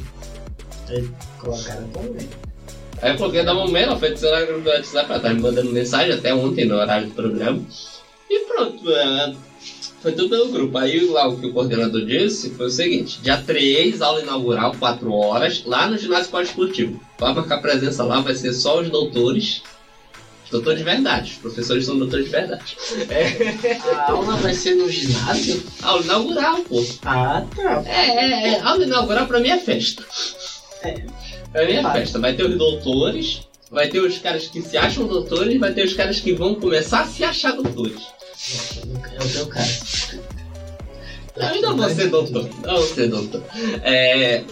Colocaram 1.39 1.87
também. 1.89 2.27
Aí 3.01 3.11
eu 3.11 3.17
coloquei 3.17 3.43
da 3.43 3.53
mamãe, 3.53 3.83
ela 3.83 3.97
foi 3.97 4.09
adicionar 4.09 4.41
no 4.41 4.47
grupo 4.47 4.63
do 4.63 4.69
WhatsApp, 4.69 5.11
ela 5.11 5.19
tá 5.19 5.33
me 5.33 5.41
mandando 5.41 5.71
mensagem 5.71 6.13
até 6.13 6.33
ontem 6.33 6.65
no 6.65 6.75
horário 6.75 7.07
do 7.07 7.13
programa. 7.13 7.61
E 8.29 8.39
pronto, 8.45 8.91
é, 8.91 9.33
foi 10.01 10.13
tudo 10.13 10.29
pelo 10.29 10.49
grupo. 10.49 10.77
Aí 10.77 11.05
lá 11.05 11.27
o 11.27 11.37
que 11.37 11.47
o 11.47 11.53
coordenador 11.53 12.05
disse 12.05 12.51
foi 12.51 12.67
o 12.67 12.71
seguinte: 12.71 13.19
dia 13.21 13.37
3, 13.37 14.01
aula 14.01 14.21
inaugural, 14.21 14.75
4 14.77 15.11
horas, 15.11 15.63
lá 15.65 15.87
no 15.87 15.97
ginásio 15.97 16.31
poliesportivo. 16.31 16.99
Vai 17.17 17.33
marcar 17.33 17.61
presença 17.61 18.03
lá, 18.03 18.21
vai 18.21 18.35
ser 18.35 18.53
só 18.53 18.79
os 18.79 18.89
doutores. 18.89 19.61
Os 20.45 20.51
doutores 20.51 20.79
de 20.79 20.85
verdade, 20.85 21.31
os 21.33 21.37
professores 21.37 21.85
são 21.85 21.99
doutores 21.99 22.25
de 22.25 22.31
verdade. 22.31 22.75
A 23.85 24.11
aula 24.11 24.35
vai 24.37 24.53
ser 24.53 24.75
no 24.75 24.89
ginásio? 24.89 25.61
Aula 25.83 26.03
inaugural, 26.03 26.57
pô. 26.61 26.83
Ah, 27.05 27.45
tá. 27.55 27.83
É, 27.85 28.07
é, 28.07 28.49
é. 28.53 28.59
Aula 28.61 28.83
inaugural 28.83 29.27
pra 29.27 29.39
mim 29.39 29.49
é 29.49 29.59
festa. 29.59 30.03
É. 30.81 31.03
Pra 31.51 31.65
mim 31.65 31.73
é 31.73 31.91
festa. 31.91 32.17
Vai 32.17 32.33
ter 32.33 32.45
os 32.45 32.57
doutores, 32.57 33.41
vai 33.69 33.89
ter 33.89 33.99
os 33.99 34.17
caras 34.17 34.47
que 34.47 34.61
se 34.61 34.75
acham 34.75 35.05
doutores, 35.05 35.59
vai 35.59 35.71
ter 35.71 35.85
os 35.85 35.93
caras 35.93 36.19
que 36.19 36.33
vão 36.33 36.55
começar 36.55 37.01
a 37.01 37.07
se 37.07 37.23
achar 37.23 37.51
doutores. 37.51 38.01
É 39.13 39.23
o 39.23 39.29
teu 39.29 39.47
caso. 39.47 40.19
Ainda 41.39 41.73
vou 41.73 41.89
ser 41.89 42.09
doutor. 42.09 42.49
Não 42.65 42.81
ser 42.81 43.09
doutor. 43.09 43.43
É. 43.83 44.43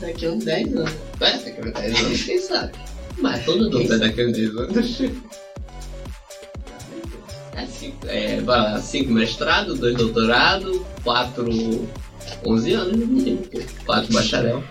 Daqui 0.00 0.26
a 0.26 0.30
uns 0.30 0.44
10 0.44 0.76
anos. 0.76 0.90
Vai, 1.18 1.38
daqui 1.38 1.60
a 1.60 1.80
10 1.80 2.04
anos, 2.04 2.22
quem 2.24 2.38
sabe? 2.40 2.72
Mas 3.18 3.44
todo 3.44 3.70
doutor 3.70 3.96
é 3.96 3.98
daqui 3.98 4.20
a 4.20 4.26
10 4.26 4.56
anos. 4.56 5.00
É 7.54 7.66
cinco, 7.66 8.06
é, 8.06 8.80
cinco 8.80 9.12
mestrado, 9.12 9.74
dois 9.74 9.96
doutorado, 9.96 10.84
quatro. 11.02 11.88
11 12.44 12.72
anos 12.72 12.96
no 12.98 13.06
mínimo, 13.06 13.46
pô. 13.46 13.60
Quatro 13.84 14.12
bacharel. 14.12 14.64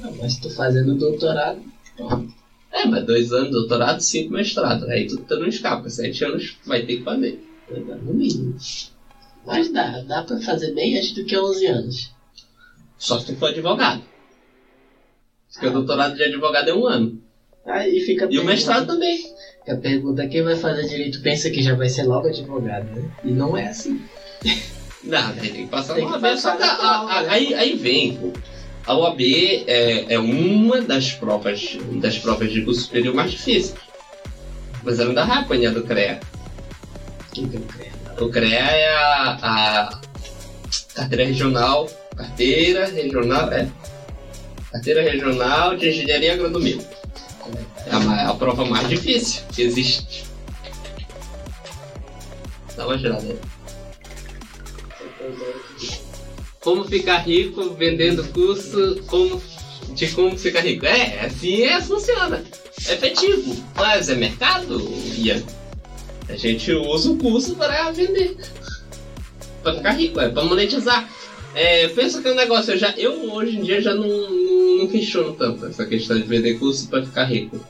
Não, 0.00 0.14
mas 0.16 0.36
tu 0.36 0.50
fazendo 0.50 0.94
doutorado, 0.94 1.60
É, 2.74 2.86
mas 2.86 3.06
dois 3.06 3.32
anos 3.32 3.50
doutorado, 3.52 4.00
cinco 4.00 4.32
mestrado. 4.32 4.84
Aí 4.90 5.06
tu, 5.06 5.16
tu 5.18 5.38
não 5.38 5.46
escapa, 5.46 5.88
sete 5.88 6.24
anos 6.24 6.58
vai 6.66 6.82
ter 6.84 6.96
que 6.98 7.02
fazer. 7.04 7.40
no 7.70 8.12
mínimo. 8.12 8.56
Mas 9.46 9.70
dá, 9.72 10.00
dá 10.00 10.22
pra 10.24 10.38
fazer 10.40 10.74
bem 10.74 10.96
antes 10.96 11.12
do 11.12 11.24
que 11.24 11.36
11 11.36 11.66
anos. 11.66 12.10
Só 12.98 13.18
se 13.20 13.26
tu 13.26 13.36
for 13.36 13.46
advogado. 13.50 14.02
Porque 15.52 15.66
o 15.66 15.72
doutorado 15.72 16.16
de 16.16 16.24
advogado 16.24 16.68
é 16.68 16.74
um 16.74 16.84
ano. 16.86 17.22
Aí 17.64 18.00
fica 18.00 18.26
E 18.28 18.38
o 18.38 18.44
mestrado 18.44 18.86
também. 18.86 19.22
A 19.68 19.76
pergunta: 19.76 20.26
quem 20.26 20.42
vai 20.42 20.56
fazer 20.56 20.88
direito 20.88 21.22
pensa 21.22 21.48
que 21.50 21.62
já 21.62 21.74
vai 21.74 21.88
ser 21.88 22.02
logo 22.04 22.26
advogado, 22.26 22.86
né? 22.90 23.08
E 23.22 23.30
não 23.30 23.56
é 23.56 23.68
assim. 23.68 24.02
Não, 25.04 25.32
tem 25.36 25.52
que 25.52 25.66
passar 25.66 25.94
Tem 25.94 26.04
uma 26.04 26.16
que 26.16 26.22
vez. 26.22 26.40
Só 26.40 26.56
passar 26.56 26.56
que 26.56 26.62
a- 26.64 26.66
na 26.88 26.98
prova, 26.98 27.12
a- 27.12 27.22
né? 27.22 27.28
aí, 27.30 27.54
aí 27.54 27.76
vem, 27.76 28.16
pô. 28.16 28.32
A 28.86 28.94
OAB 28.94 29.20
é, 29.66 30.12
é 30.14 30.18
uma 30.18 30.82
das 30.82 31.12
provas, 31.12 31.78
das 31.92 32.18
provas 32.18 32.52
de 32.52 32.62
curso 32.62 32.82
superior 32.82 33.14
mais 33.14 33.30
difíceis. 33.30 33.74
Mas 34.82 34.98
ela 35.00 35.08
ainda 35.10 35.24
vai 35.24 35.38
apanhar 35.38 35.72
do 35.72 35.82
CREA. 35.82 36.20
Creio? 37.32 37.94
O 38.20 38.28
CREA 38.28 38.58
é 38.58 38.94
a, 38.94 39.38
a 39.42 40.00
carteira 40.94 41.24
regional. 41.24 41.88
Carteira 42.14 42.86
regional, 42.86 43.52
é. 43.52 43.68
Carteira 44.70 45.02
regional 45.02 45.76
de 45.76 45.88
engenharia 45.88 46.28
e 46.28 46.30
agronomia. 46.30 46.78
É 47.86 47.90
a, 47.90 48.30
a 48.30 48.34
prova 48.34 48.64
mais 48.66 48.88
difícil 48.88 49.42
que 49.52 49.62
existe. 49.62 50.24
Dá 52.76 52.86
uma 52.86 52.98
girada 52.98 53.22
aí. 53.22 53.38
Como 56.64 56.82
ficar 56.84 57.18
rico 57.18 57.74
vendendo 57.74 58.24
curso 58.32 59.02
como, 59.06 59.40
de 59.90 60.08
como 60.08 60.36
ficar 60.36 60.60
rico. 60.60 60.86
É, 60.86 61.26
assim 61.26 61.62
é, 61.62 61.78
funciona. 61.80 62.42
É 62.88 62.94
efetivo. 62.94 63.62
Mas 63.76 64.08
é 64.08 64.14
mercado, 64.14 64.82
Ian. 65.18 65.42
A 66.26 66.36
gente 66.36 66.72
usa 66.72 67.10
o 67.10 67.18
curso 67.18 67.54
para 67.54 67.90
vender. 67.90 68.38
Para 69.62 69.74
ficar 69.74 69.92
rico, 69.92 70.18
é 70.18 70.30
para 70.30 70.44
monetizar. 70.44 71.06
É, 71.54 71.86
pensa 71.88 72.22
que 72.22 72.28
é 72.28 72.32
um 72.32 72.34
negócio, 72.34 72.72
eu, 72.72 72.78
já, 72.78 72.94
eu 72.96 73.32
hoje 73.32 73.58
em 73.58 73.62
dia 73.62 73.80
já 73.80 73.94
não, 73.94 74.08
não, 74.08 74.78
não 74.78 74.88
questiono 74.88 75.34
tanto 75.34 75.66
essa 75.66 75.86
questão 75.86 76.16
de 76.16 76.24
vender 76.24 76.58
curso 76.58 76.88
para 76.88 77.04
ficar 77.04 77.24
rico. 77.24 77.60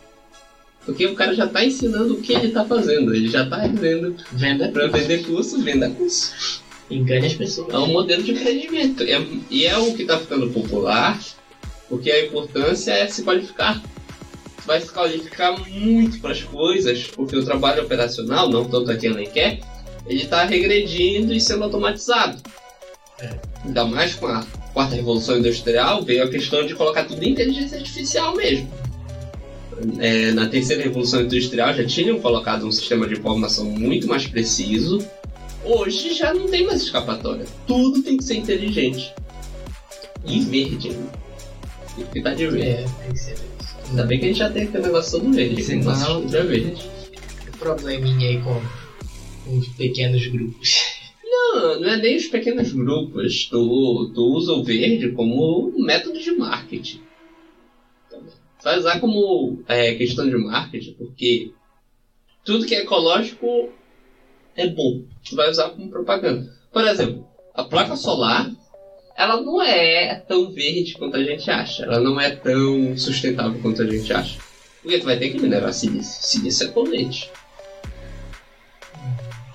Porque 0.87 1.05
o 1.07 1.15
cara 1.15 1.35
já 1.35 1.47
tá 1.47 1.65
ensinando 1.65 2.15
o 2.15 2.21
que 2.21 2.33
ele 2.33 2.53
tá 2.53 2.65
fazendo. 2.65 3.15
Ele 3.15 3.29
já 3.29 3.45
tá 3.47 3.67
dizendo 3.67 4.15
Venda 4.33 4.69
para 4.69 4.87
vender 4.87 5.25
curso, 5.27 5.61
venda 5.63 5.91
curso. 5.91 6.63
Engane 6.91 7.27
as 7.27 7.35
pessoas. 7.35 7.73
É 7.73 7.79
um 7.79 7.89
modelo 7.89 8.23
de 8.23 8.33
empreendimento. 8.33 9.03
É- 9.03 9.27
e 9.51 9.67
é 9.67 9.77
o 9.79 9.95
que 9.95 10.03
está 10.03 10.19
ficando 10.19 10.51
popular, 10.51 11.21
porque 11.89 12.11
a 12.11 12.27
importância 12.27 12.93
é 12.93 13.07
se 13.07 13.23
qualificar. 13.23 13.83
Você 14.57 14.67
vai 14.67 14.81
se 14.81 14.91
qualificar 14.91 15.59
muito 15.69 16.21
para 16.21 16.33
as 16.33 16.43
coisas, 16.43 17.05
porque 17.09 17.37
o 17.37 17.45
trabalho 17.45 17.83
operacional, 17.83 18.49
não 18.49 18.65
tanto 18.65 18.91
aqui 18.91 19.09
nem 19.09 19.29
quer, 19.29 19.61
ele 20.07 20.23
está 20.23 20.45
regredindo 20.45 21.33
e 21.33 21.41
sendo 21.41 21.65
automatizado. 21.65 22.43
É. 23.21 23.31
Ainda 23.65 23.85
mais 23.85 24.15
com 24.15 24.27
a 24.27 24.45
quarta 24.73 24.97
revolução 24.97 25.39
industrial, 25.39 26.03
veio 26.03 26.25
a 26.25 26.29
questão 26.29 26.67
de 26.67 26.75
colocar 26.75 27.05
tudo 27.05 27.23
em 27.23 27.31
inteligência 27.31 27.79
artificial 27.79 28.35
mesmo. 28.35 28.69
É, 29.99 30.31
na 30.33 30.47
terceira 30.47 30.83
revolução 30.83 31.23
industrial 31.23 31.75
já 31.75 31.85
tinham 31.85 32.21
colocado 32.21 32.67
um 32.67 32.71
sistema 32.71 33.07
de 33.07 33.15
informação 33.15 33.65
muito 33.65 34.07
mais 34.07 34.27
preciso, 34.27 34.99
Hoje 35.65 36.15
já 36.15 36.35
não 36.35 36.49
tem 36.49 36.67
mais 36.67 36.83
escapatória. 36.83 37.47
Tudo 37.67 38.03
tem 38.03 38.17
que 38.17 38.25
ser 38.25 38.37
inteligente. 38.37 39.15
E 40.27 40.41
verde. 40.41 40.91
né? 40.91 41.11
Tem 41.97 42.07
que 42.07 42.19
estar 42.19 42.35
de 42.35 42.47
verde. 42.47 42.69
É, 42.69 43.03
tem 43.03 43.13
que 43.13 43.19
ser 43.19 43.33
isso. 43.33 43.45
Ainda 43.89 44.05
bem 44.05 44.19
que 44.19 44.25
a 44.25 44.29
gente 44.29 44.39
já 44.39 44.51
tem 44.51 44.65
aquele 44.65 44.83
negócio 44.85 45.21
todo 45.21 45.33
verde. 45.33 45.63
Sim, 45.63 45.81
que 45.81 45.85
nosso 45.87 46.09
não. 46.09 46.19
estúdio 46.19 46.39
é 46.39 46.43
verde. 46.43 46.91
Probleminha 47.59 48.29
aí 48.29 48.43
com 48.43 49.57
os 49.59 49.69
pequenos 49.69 50.27
grupos. 50.27 50.95
Não, 51.23 51.81
não 51.81 51.89
é 51.89 51.97
nem 51.97 52.17
os 52.17 52.27
pequenos 52.27 52.73
grupos. 52.73 53.47
Tu, 53.47 54.13
tu 54.15 54.23
usa 54.35 54.53
o 54.53 54.65
verde 54.65 55.13
como 55.13 55.73
método 55.79 56.19
de 56.19 56.33
marketing. 56.33 57.01
Tu 58.11 58.65
vai 58.65 58.79
usar 58.79 59.01
como 59.01 59.63
é, 59.69 59.95
questão 59.95 60.29
de 60.29 60.37
marketing, 60.37 60.93
porque 60.95 61.53
tudo 62.45 62.67
que 62.67 62.75
é 62.75 62.83
ecológico 62.83 63.71
é 64.57 64.67
bom. 64.69 65.03
Tu 65.29 65.37
vai 65.37 65.51
usar 65.51 65.71
como 65.71 65.89
propaganda. 65.91 66.51
Por 66.73 66.85
exemplo, 66.87 67.27
a 67.55 67.65
placa 67.65 67.97
solar, 67.97 68.51
ela 69.17 69.41
não 69.41 69.63
é 69.63 70.15
tão 70.27 70.51
verde 70.53 70.95
quanto 70.95 71.17
a 71.17 71.23
gente 71.23 71.51
acha. 71.51 71.85
Ela 71.85 72.01
não 72.01 72.21
é 72.21 72.31
tão 72.35 72.97
sustentável 72.97 73.59
quanto 73.61 73.83
a 73.83 73.87
gente 73.87 74.13
acha. 74.13 74.39
Porque 74.83 74.99
tu 74.99 75.05
vai 75.07 75.17
ter 75.19 75.31
que 75.31 75.41
minerar 75.41 75.73
silício. 75.73 76.23
Silício 76.27 76.67
é 76.67 76.71
poluente. 76.71 77.31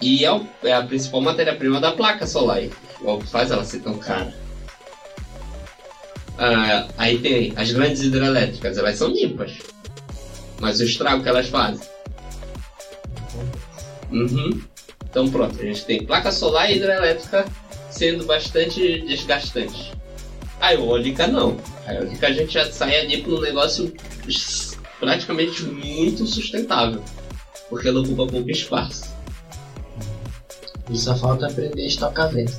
E 0.01 0.24
é, 0.24 0.32
o- 0.32 0.46
é 0.63 0.74
a 0.74 0.84
principal 0.84 1.22
matéria-prima 1.22 1.79
da 1.79 1.91
placa 1.91 2.25
solar. 2.25 2.62
o 3.01 3.18
que 3.20 3.27
faz 3.27 3.51
ela 3.51 3.63
ser 3.63 3.79
tão 3.82 3.98
cara. 3.98 4.34
Ah, 6.38 6.88
aí 6.98 7.20
tem 7.20 7.53
as 7.56 7.72
grandes 7.72 8.01
hidrelétricas, 8.01 8.77
elas 8.77 8.98
são 8.98 9.10
limpas. 9.10 9.58
Mas 10.60 10.79
o 10.79 10.84
estrago 10.84 11.22
que 11.24 11.29
elas 11.29 11.48
fazem. 11.50 11.86
Uhum. 14.12 14.62
Então 15.10 15.30
pronto, 15.30 15.60
a 15.60 15.63
gente 15.63 15.86
tem 15.86 16.06
placa 16.06 16.32
solar 16.32 16.72
e 16.72 16.78
hidrelétrica 16.78 17.46
sendo 17.89 18.25
bastante 18.25 19.01
desgastantes. 19.01 19.92
A 20.62 20.74
eólica 20.74 21.25
não. 21.28 21.58
A 21.86 21.94
eólica 21.94 22.28
a 22.28 22.32
gente 22.32 22.54
já 22.54 22.72
sai 22.72 23.00
ali 23.00 23.22
para 23.22 23.32
um 23.34 23.42
negócio 23.42 23.94
praticamente 25.00 25.63
muito 25.63 26.25
sustentável. 26.28 27.04
Porque 27.70 27.88
ela 27.88 28.01
ocupa 28.01 28.28
pouco 28.28 28.50
espaço. 28.50 29.13
E 30.89 30.98
só 30.98 31.16
falta 31.16 31.48
aprender 31.48 31.84
a 31.84 31.86
estocar 31.86 32.32
vento. 32.32 32.58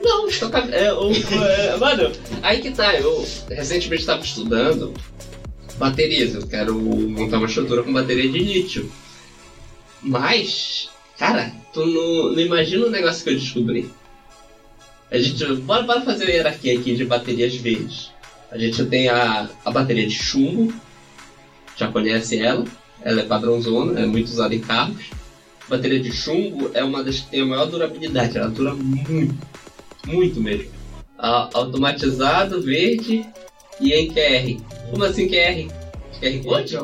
Não, 0.00 0.28
estocar. 0.28 0.68
É, 0.72 0.92
o, 0.92 1.10
é, 1.12 1.76
mano, 1.76 2.12
aí 2.42 2.60
que 2.60 2.70
tá. 2.70 2.94
Eu 2.94 3.26
recentemente 3.48 4.02
estava 4.02 4.22
estudando 4.22 4.92
baterias. 5.78 6.34
Eu 6.34 6.46
quero 6.46 6.74
montar 6.74 7.38
uma 7.38 7.46
estrutura 7.46 7.82
com 7.82 7.92
bateria 7.92 8.30
de 8.30 8.38
lítio. 8.38 8.92
Mas, 10.02 10.90
cara, 11.18 11.52
tu 11.72 11.84
não, 11.86 12.32
não 12.32 12.40
imagina 12.40 12.86
o 12.86 12.90
negócio 12.90 13.24
que 13.24 13.30
eu 13.30 13.34
descobri. 13.34 13.90
A 15.10 15.18
gente. 15.18 15.44
Bora, 15.56 15.82
bora 15.82 16.00
fazer 16.00 16.24
a 16.24 16.30
hierarquia 16.30 16.78
aqui 16.78 16.94
de 16.94 17.04
baterias 17.04 17.54
verdes. 17.56 18.10
A 18.50 18.56
gente 18.56 18.84
tem 18.86 19.08
a, 19.08 19.48
a 19.64 19.70
bateria 19.70 20.06
de 20.06 20.14
chumbo. 20.14 20.72
Já 21.76 21.88
conhece 21.88 22.38
ela. 22.38 22.64
Ela 23.02 23.20
é 23.20 23.24
padrãozona, 23.24 24.00
é 24.00 24.06
muito 24.06 24.28
usada 24.28 24.54
em 24.54 24.60
carros. 24.60 25.10
Bateria 25.68 26.00
de 26.00 26.12
chumbo 26.12 26.70
é 26.72 26.82
uma 26.82 27.02
das 27.02 27.20
que 27.20 27.30
tem 27.30 27.42
a 27.42 27.46
maior 27.46 27.66
durabilidade. 27.66 28.38
Ela 28.38 28.48
dura 28.48 28.74
muito. 28.74 29.34
Muito 30.06 30.40
mesmo. 30.40 30.70
A, 31.18 31.50
automatizado, 31.52 32.62
verde 32.62 33.26
e 33.80 33.92
em 33.92 34.08
QR. 34.08 34.62
Como 34.90 35.04
assim 35.04 35.28
QR? 35.28 35.68
QR 36.20 36.42
Code? 36.44 36.76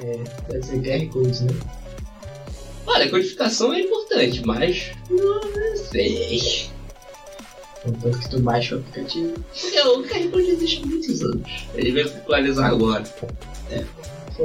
É, 0.00 0.24
deve 0.48 0.62
ser 0.62 0.82
QR 0.82 1.06
Code, 1.12 1.44
né? 1.44 1.81
Olha, 2.86 3.06
a 3.06 3.10
codificação 3.10 3.72
é 3.72 3.80
importante, 3.80 4.44
mas 4.44 4.90
não 5.10 5.76
sei. 5.76 6.70
Contanto 7.82 8.18
que 8.18 8.30
tu 8.30 8.40
baixa 8.40 8.76
o 8.76 8.78
aplicativo. 8.78 9.34
Porque 9.60 9.80
o 9.80 10.02
QR 10.04 10.30
Code 10.30 10.50
existe 10.50 10.82
há 10.82 10.86
muitos 10.86 11.22
anos. 11.22 11.66
Ele 11.74 11.90
veio 11.92 12.10
popularizar 12.10 12.70
agora. 12.70 13.04
É, 13.70 13.84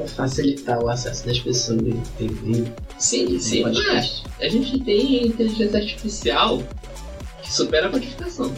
facilitar 0.07 0.83
o 0.83 0.89
acesso 0.89 1.25
das 1.25 1.39
pessoas 1.39 1.79
de 1.79 1.93
TV. 2.17 2.71
Sim, 2.97 3.39
sim, 3.39 3.63
mas 3.63 4.23
a 4.39 4.49
gente 4.49 4.79
tem 4.79 5.27
inteligência 5.27 5.79
artificial 5.79 6.61
que 7.41 7.53
supera 7.53 7.87
a 7.87 7.89
codificação. 7.91 8.53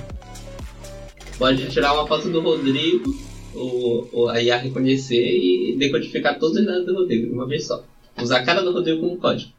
Pode 1.37 1.69
tirar 1.69 1.93
uma 1.93 2.07
foto 2.07 2.29
do 2.29 2.41
Rodrigo, 2.41 3.15
o, 3.53 4.07
o, 4.11 4.29
a 4.29 4.41
IA 4.41 4.57
reconhecer 4.57 5.15
e 5.15 5.75
decodificar 5.77 6.37
todos 6.39 6.57
os 6.57 6.65
dados 6.65 6.85
do 6.85 6.95
Rodrigo 6.95 7.27
de 7.27 7.33
uma 7.33 7.47
vez 7.47 7.65
só. 7.65 7.83
Usar 8.21 8.39
a 8.39 8.43
cara 8.43 8.61
do 8.61 8.71
Rodrigo 8.71 9.01
como 9.01 9.17
código. 9.17 9.51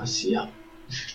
Facial. 0.00 0.48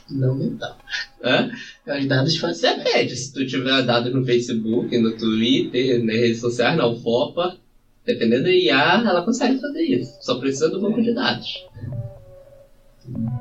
Não 0.09 0.35
mental. 0.35 0.77
Hã? 1.23 1.51
Os 1.87 2.05
dados 2.05 2.37
faciais. 2.37 2.77
Depende, 2.83 3.15
se 3.15 3.33
tu 3.33 3.45
tiver 3.45 3.81
dados 3.83 4.13
no 4.13 4.23
Facebook, 4.23 4.97
no 4.97 5.17
Twitter, 5.17 6.03
nas 6.03 6.15
redes 6.15 6.39
sociais, 6.39 6.77
na 6.77 6.87
UFOPA, 6.87 7.57
dependendo 8.05 8.43
da 8.43 8.51
IA, 8.51 9.03
ela 9.05 9.23
consegue 9.23 9.59
fazer 9.59 9.81
isso. 9.81 10.17
Só 10.21 10.35
precisa 10.35 10.69
do 10.69 10.79
banco 10.79 11.01
de 11.01 11.13
dados. 11.13 11.65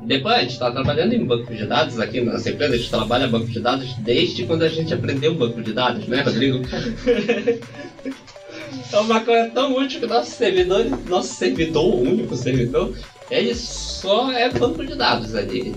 Depois, 0.05 0.35
a 0.35 0.41
gente 0.41 0.51
está 0.51 0.71
trabalhando 0.71 1.13
em 1.13 1.25
banco 1.25 1.53
de 1.53 1.65
dados 1.65 1.99
aqui 1.99 2.21
na 2.21 2.33
nossa 2.33 2.49
empresa, 2.49 2.75
a 2.75 2.77
gente 2.77 2.89
trabalha 2.89 3.27
banco 3.27 3.47
de 3.47 3.59
dados 3.59 3.93
desde 3.99 4.45
quando 4.45 4.63
a 4.63 4.69
gente 4.69 4.93
aprendeu 4.93 5.33
banco 5.33 5.61
de 5.61 5.73
dados, 5.73 6.07
né, 6.07 6.21
Rodrigo? 6.21 6.59
é 8.93 8.99
uma 8.99 9.21
coisa 9.21 9.49
tão 9.49 9.75
útil 9.75 9.99
que 10.01 10.05
nosso 10.05 10.31
servidor, 10.31 10.85
nosso 11.09 11.33
servidor, 11.33 11.95
o 11.95 12.01
único 12.01 12.35
servidor, 12.35 12.95
ele 13.29 13.55
só 13.55 14.31
é 14.31 14.49
banco 14.49 14.85
de 14.85 14.95
dados 14.95 15.35
ali. 15.35 15.75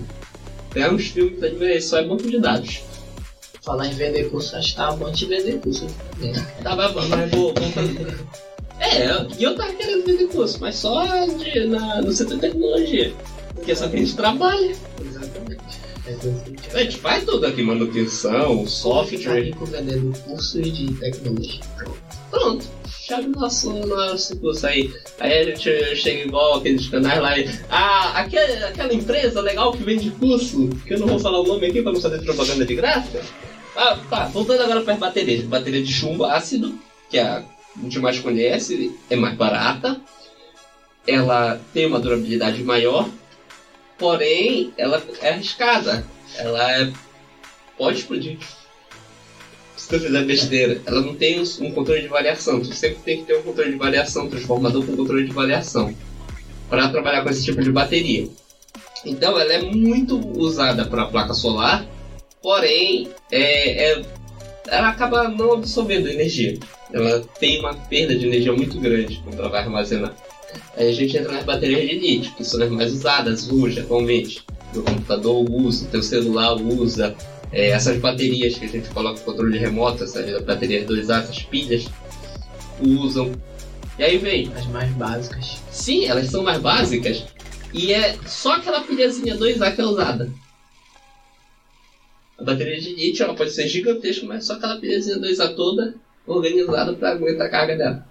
Tem 0.71 0.91
uns 0.91 1.07
filmes 1.07 1.39
que 1.39 1.45
ele 1.45 1.81
só 1.81 1.99
é 1.99 2.05
banco 2.05 2.29
de 2.29 2.39
dados. 2.39 2.81
Falar 3.63 3.87
em 3.87 3.93
vender 3.93 4.29
curso, 4.29 4.55
acho 4.55 4.69
que 4.69 4.75
tá 4.75 4.91
bom 4.91 5.11
de 5.11 5.25
vender 5.25 5.59
curso. 5.59 5.87
Tava 6.63 6.89
bom, 6.89 7.07
mas 7.07 7.31
vou. 7.31 7.53
É, 8.79 9.07
e 9.37 9.43
eu 9.43 9.55
tava 9.55 9.73
querendo 9.73 10.05
vender 10.05 10.27
curso, 10.27 10.57
mas 10.61 10.75
só 10.75 11.05
de, 11.25 11.65
na, 11.65 12.01
no 12.01 12.11
setor 12.11 12.35
de 12.35 12.41
tecnologia. 12.41 13.13
Porque 13.53 13.71
é 13.71 13.75
só 13.75 13.87
que 13.87 13.97
a 13.97 13.99
gente 13.99 14.15
trabalha. 14.15 14.75
Exatamente. 15.03 15.79
É 16.07 16.77
A 16.77 16.83
gente 16.83 16.97
faz 16.97 17.23
tudo 17.25 17.45
aqui, 17.45 17.61
manutenção, 17.61 18.65
software. 18.65 19.43
rico 19.43 19.65
vendendo 19.65 20.17
cursos 20.19 20.71
de 20.71 20.93
tecnologia. 20.93 21.59
Pronto, 22.31 22.65
chave 23.09 23.27
nosso, 23.27 23.73
nosso 23.87 24.37
curso 24.37 24.67
aí. 24.67 24.93
Aí 25.19 25.39
a 25.39 25.43
gente 25.45 25.95
chega 25.95 26.25
igual 26.25 26.59
aqueles 26.59 26.87
canais 26.87 27.19
lá 27.19 27.37
e. 27.37 27.49
Ah, 27.69 28.19
aquela, 28.19 28.67
aquela 28.67 28.93
empresa 28.93 29.41
legal 29.41 29.71
que 29.71 29.83
vende 29.83 30.11
curso, 30.11 30.69
que 30.85 30.93
eu 30.93 30.99
não 30.99 31.07
vou 31.07 31.19
falar 31.19 31.39
o 31.39 31.47
nome 31.47 31.65
aqui 31.65 31.81
pra 31.81 31.91
não 31.91 31.99
fazer 31.99 32.21
propaganda 32.21 32.65
de 32.65 32.75
graça. 32.75 33.21
Ah, 33.75 33.97
tá, 34.09 34.25
voltando 34.27 34.61
agora 34.61 34.81
para 34.81 34.93
as 34.93 34.99
baterias. 34.99 35.43
Bateria 35.45 35.81
de 35.81 35.91
chumbo 35.91 36.25
ácido, 36.25 36.77
que 37.09 37.17
é 37.17 37.23
a 37.23 37.43
gente 37.81 37.99
mais 37.99 38.19
conhece, 38.19 38.95
é 39.09 39.15
mais 39.15 39.35
barata. 39.35 39.99
Ela 41.07 41.59
tem 41.73 41.87
uma 41.87 41.99
durabilidade 41.99 42.63
maior, 42.63 43.09
porém 43.97 44.71
ela 44.77 45.01
é 45.21 45.29
arriscada. 45.29 46.05
Ela 46.37 46.81
é... 46.81 46.93
pode 47.75 47.99
explodir. 47.99 48.37
Tu 49.89 49.99
fizer 49.99 50.23
besteira, 50.23 50.81
ela 50.85 51.01
não 51.01 51.15
tem 51.15 51.41
um 51.41 51.71
controle 51.71 52.03
de 52.03 52.07
variação. 52.07 52.61
Tu 52.61 52.73
sempre 52.73 52.99
tem 53.03 53.17
que 53.17 53.23
ter 53.23 53.37
um 53.37 53.41
controle 53.41 53.71
de 53.71 53.77
variação, 53.77 54.29
transformador 54.29 54.85
com 54.85 54.95
controle 54.95 55.25
de 55.25 55.33
variação, 55.33 55.93
para 56.69 56.89
trabalhar 56.89 57.23
com 57.23 57.29
esse 57.29 57.43
tipo 57.43 57.61
de 57.63 57.71
bateria. 57.71 58.29
Então 59.03 59.39
ela 59.39 59.51
é 59.51 59.61
muito 59.61 60.19
usada 60.37 60.85
para 60.85 61.07
placa 61.07 61.33
solar, 61.33 61.87
porém 62.39 63.09
é, 63.31 63.93
é, 63.93 64.01
ela 64.67 64.89
acaba 64.89 65.27
não 65.27 65.53
absorvendo 65.53 66.07
energia. 66.07 66.59
Ela 66.93 67.21
tem 67.39 67.59
uma 67.59 67.73
perda 67.73 68.15
de 68.15 68.27
energia 68.27 68.53
muito 68.53 68.79
grande 68.79 69.21
quando 69.23 69.39
ela 69.39 69.49
vai 69.49 69.61
armazenar. 69.61 70.15
Aí 70.75 70.89
a 70.89 70.93
gente 70.93 71.17
entra 71.17 71.31
nas 71.31 71.43
baterias 71.43 71.87
de 71.87 71.97
lítio, 71.97 72.33
que 72.35 72.43
são 72.43 72.61
as 72.61 72.69
mais 72.69 72.91
usadas 72.93 73.49
hoje, 73.49 73.79
atualmente. 73.79 74.43
O 74.75 74.81
computador 74.81 75.49
usa, 75.49 75.87
teu 75.87 76.03
celular 76.03 76.55
usa, 76.55 77.15
é, 77.51 77.69
essas 77.69 77.97
baterias 77.97 78.57
que 78.57 78.65
a 78.65 78.69
gente 78.69 78.89
coloca 78.89 79.21
controle 79.21 79.57
remoto, 79.57 80.03
essas 80.03 80.43
baterias 80.43 80.85
2A, 80.85 81.23
essas 81.23 81.43
pilhas, 81.43 81.87
usam. 82.79 83.31
E 83.97 84.03
aí 84.03 84.17
vem. 84.17 84.51
As 84.55 84.65
mais 84.67 84.91
básicas. 84.93 85.57
Sim, 85.71 86.05
elas 86.05 86.27
são 86.27 86.43
mais 86.43 86.59
básicas. 86.59 87.25
E 87.73 87.93
é 87.93 88.13
só 88.25 88.55
aquela 88.55 88.81
pilhazinha 88.81 89.35
2A 89.35 89.75
que 89.75 89.81
é 89.81 89.85
usada. 89.85 90.31
A 92.37 92.43
bateria 92.43 92.79
de 92.79 92.95
lítio 92.95 93.23
ela 93.23 93.35
pode 93.35 93.51
ser 93.51 93.67
gigantesca, 93.67 94.25
mas 94.25 94.45
só 94.45 94.53
aquela 94.53 94.79
pilhazinha 94.79 95.17
2A 95.17 95.55
toda 95.55 95.95
organizada 96.25 96.93
para 96.93 97.11
aguentar 97.11 97.47
a 97.47 97.49
carga 97.49 97.75
dela. 97.75 98.09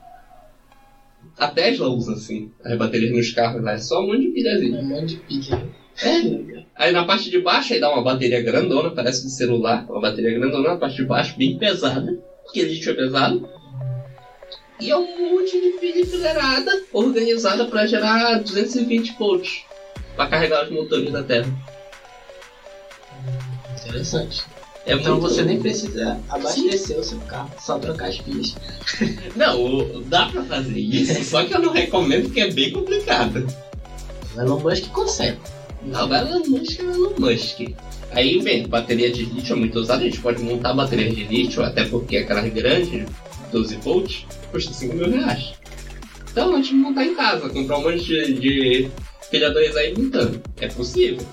A 1.36 1.48
Tesla 1.48 1.88
usa 1.88 2.12
assim, 2.12 2.50
as 2.64 2.76
baterias 2.76 3.12
nos 3.12 3.30
carros 3.30 3.62
lá, 3.62 3.72
é 3.72 3.78
só 3.78 4.00
um 4.00 4.08
monte 4.08 4.22
de 4.22 4.28
pilhazinha. 4.28 4.78
É 4.78 4.82
um 4.82 4.86
monte 4.86 5.16
de 5.16 5.50
né? 5.50 5.68
É. 6.02 6.64
Aí 6.78 6.92
na 6.92 7.04
parte 7.04 7.28
de 7.28 7.40
baixo 7.40 7.72
aí 7.74 7.80
dá 7.80 7.90
uma 7.90 8.02
bateria 8.02 8.40
grandona, 8.40 8.92
parece 8.92 9.24
de 9.24 9.32
celular, 9.32 9.84
uma 9.90 10.00
bateria 10.00 10.38
grandona 10.38 10.68
na 10.68 10.76
parte 10.76 10.94
de 10.94 11.04
baixo, 11.04 11.36
bem 11.36 11.58
pesada, 11.58 12.16
porque 12.44 12.62
lítio 12.62 12.92
é 12.92 12.94
pesado. 12.94 13.48
E 14.80 14.88
é 14.88 14.96
um 14.96 15.34
monte 15.34 15.60
de 15.60 15.70
pilha 15.80 16.02
enfileirada, 16.02 16.70
organizada 16.92 17.64
para 17.64 17.84
gerar 17.84 18.38
220 18.44 19.16
volts, 19.18 19.64
para 20.14 20.30
carregar 20.30 20.66
os 20.66 20.70
motores 20.70 21.10
da 21.10 21.24
Terra. 21.24 21.52
Interessante. 23.84 24.44
É 24.86 24.94
então 24.94 25.18
você 25.18 25.42
nem 25.42 25.60
precisa 25.60 26.20
abastecer 26.28 26.96
o 26.96 27.02
seu 27.02 27.18
carro, 27.22 27.50
só 27.58 27.76
trocar 27.80 28.08
as 28.08 28.20
pilhas. 28.20 28.54
Não, 29.34 30.00
dá 30.02 30.26
pra 30.26 30.44
fazer 30.44 30.78
isso, 30.78 31.24
só 31.24 31.44
que 31.44 31.52
eu 31.52 31.58
não 31.58 31.72
recomendo 31.72 32.26
porque 32.26 32.40
é 32.40 32.52
bem 32.52 32.72
complicado. 32.72 33.46
O 34.36 34.40
Elon 34.40 34.60
Musk 34.60 34.86
consegue. 34.92 35.38
Não, 35.82 36.12
Elon 36.14 36.44
Musk 36.46 36.80
é 36.80 36.82
Elon 36.82 37.14
Musk. 37.18 37.60
Aí, 38.10 38.42
bem, 38.42 38.66
bateria 38.66 39.10
de 39.10 39.24
lítio 39.24 39.54
é 39.54 39.56
muito 39.56 39.78
usada, 39.78 40.02
a 40.02 40.04
gente 40.04 40.20
pode 40.20 40.42
montar 40.42 40.72
bateria 40.74 41.10
de 41.10 41.24
lítio, 41.24 41.62
até 41.62 41.84
porque 41.84 42.18
aquelas 42.18 42.52
grandes, 42.52 43.06
12 43.52 43.76
volts, 43.76 44.26
custa 44.50 44.72
5 44.72 44.94
mil 44.94 45.10
reais. 45.10 45.52
Então, 46.30 46.54
antes 46.54 46.70
de 46.70 46.76
montar 46.76 47.04
em 47.04 47.14
casa, 47.14 47.48
comprar 47.48 47.78
um 47.78 47.82
monte 47.82 48.04
de, 48.04 48.34
de 48.34 48.90
pilhadores 49.30 49.76
aí 49.76 49.96
montando. 49.96 50.40
É 50.60 50.68
possível. 50.68 51.26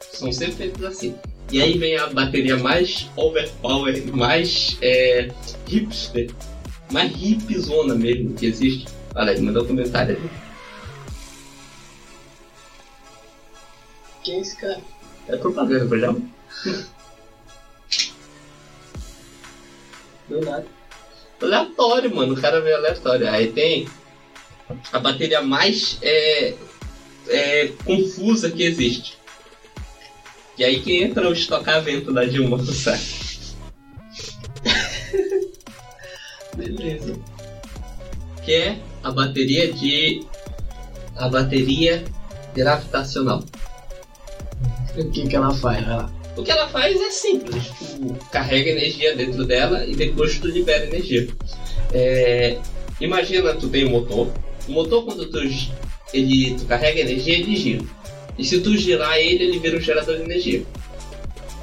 São 0.00 0.32
sempre 0.32 0.54
feitos 0.54 0.84
assim. 0.84 1.14
E 1.50 1.60
aí 1.60 1.76
vem 1.76 1.96
a 1.96 2.06
bateria 2.06 2.56
mais 2.56 3.10
overpower, 3.16 4.02
mais 4.14 4.78
é, 4.80 5.28
hipster, 5.66 6.30
mais 6.90 7.12
hipzona 7.20 7.94
mesmo 7.94 8.34
que 8.34 8.46
existe. 8.46 8.86
Olha 9.14 9.32
aí, 9.32 9.40
mandou 9.40 9.64
um 9.64 9.66
comentário 9.66 10.16
ali. 10.16 10.30
Quem 14.22 14.36
é 14.36 14.40
esse 14.40 14.56
cara? 14.56 14.80
É 15.28 15.36
propaganda, 15.36 15.86
por 15.86 15.98
já? 15.98 16.12
Do 20.28 20.40
nada. 20.40 20.66
Aleatório, 21.40 22.14
mano. 22.14 22.34
O 22.34 22.40
cara 22.40 22.60
veio 22.60 22.76
aleatório. 22.76 23.28
Aí 23.28 23.52
tem 23.52 23.88
a 24.92 24.98
bateria 24.98 25.42
mais 25.42 25.98
é, 26.02 26.54
é, 27.28 27.68
confusa 27.84 28.50
que 28.50 28.62
existe. 28.62 29.18
E 30.56 30.64
aí 30.64 30.80
que 30.80 31.02
entra 31.02 31.28
o 31.28 31.32
estocamento 31.32 32.12
da 32.12 32.24
Dilma 32.24 32.56
Rousseff. 32.62 33.54
Beleza. 36.56 37.18
Que 38.44 38.52
é 38.52 38.78
a 39.02 39.10
bateria 39.10 39.72
de. 39.72 40.24
a 41.16 41.28
bateria 41.28 42.04
gravitacional. 42.54 43.42
O 44.96 45.10
que, 45.10 45.26
que 45.26 45.36
ela 45.36 45.54
faz? 45.54 45.86
Lá. 45.86 46.12
O 46.36 46.42
que 46.42 46.50
ela 46.50 46.68
faz 46.68 47.00
é 47.00 47.10
simples. 47.10 47.68
Tu 47.68 48.18
carrega 48.30 48.70
energia 48.70 49.14
dentro 49.14 49.44
dela 49.44 49.84
e 49.86 49.94
depois 49.94 50.38
tu 50.38 50.48
libera 50.48 50.86
energia. 50.86 51.28
É, 51.92 52.58
imagina 53.00 53.54
tu 53.54 53.68
tem 53.68 53.86
um 53.86 53.90
motor. 53.90 54.32
O 54.68 54.72
motor 54.72 55.04
quando 55.04 55.26
tu, 55.26 55.38
ele, 56.12 56.54
tu 56.58 56.64
carrega 56.66 57.00
energia, 57.00 57.38
ele 57.38 57.56
gira. 57.56 57.84
E 58.38 58.44
se 58.44 58.60
tu 58.60 58.76
girar 58.76 59.18
ele, 59.18 59.44
ele 59.44 59.58
vira 59.58 59.76
um 59.76 59.80
gerador 59.80 60.16
de 60.16 60.22
energia. 60.22 60.62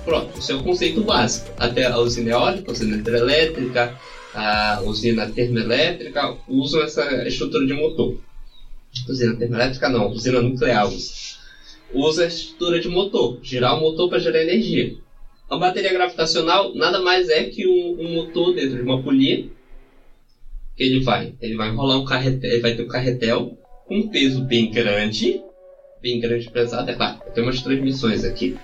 Pronto, 0.06 0.38
esse 0.38 0.52
é 0.52 0.56
o 0.56 0.64
conceito 0.64 1.02
básico. 1.02 1.52
Até 1.58 1.86
a 1.86 1.98
usina 1.98 2.32
eólica, 2.32 2.70
a 2.70 2.74
usina 2.74 2.98
hidrelétrica, 2.98 4.00
a 4.34 4.82
usina 4.84 5.28
termoelétrica 5.28 6.36
usam 6.48 6.84
essa 6.84 7.28
estrutura 7.28 7.66
de 7.66 7.74
motor. 7.74 8.18
Usina 9.08 9.36
termoelétrica 9.36 9.90
não, 9.90 10.10
usina 10.10 10.42
nuclear 10.42 10.88
usa. 10.88 11.39
Usa 11.94 12.24
a 12.24 12.28
estrutura 12.28 12.80
de 12.80 12.88
motor, 12.88 13.40
girar 13.42 13.78
o 13.78 13.82
motor 13.82 14.10
para 14.10 14.20
gerar 14.20 14.42
energia. 14.42 14.96
A 15.50 15.58
bateria 15.58 15.92
gravitacional 15.92 16.76
nada 16.76 17.02
mais 17.02 17.28
é 17.30 17.46
que 17.46 17.68
um, 17.68 17.98
um 18.00 18.14
motor 18.14 18.54
dentro 18.54 18.76
de 18.76 18.82
uma 18.84 19.02
polia. 19.02 19.48
Ele 20.78 21.02
vai, 21.02 21.34
ele 21.42 21.58
vai 21.58 21.70
enrolar 21.70 22.00
um 22.00 22.06
carretel, 22.06 22.62
vai 22.62 22.76
ter 22.76 22.84
um 22.84 22.88
carretel 22.88 23.58
com 23.86 23.98
um 23.98 24.08
peso 24.08 24.44
bem 24.44 24.72
grande, 24.72 25.42
bem 26.02 26.20
grande 26.20 26.48
e 26.48 26.52
pesado, 26.52 26.90
é 26.90 26.94
claro, 26.94 27.20
tem 27.34 27.44
umas 27.44 27.62
transmissões 27.62 28.24
aqui. 28.24 28.56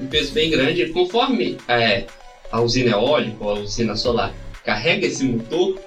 Um 0.00 0.06
peso 0.06 0.32
bem 0.32 0.50
grande, 0.50 0.88
conforme 0.88 1.56
é, 1.68 2.06
a 2.50 2.60
usina 2.60 2.90
eólica 2.90 3.42
ou 3.42 3.50
a 3.50 3.60
usina 3.60 3.96
solar 3.96 4.34
carrega 4.64 5.06
esse 5.06 5.24
motor, 5.24 5.80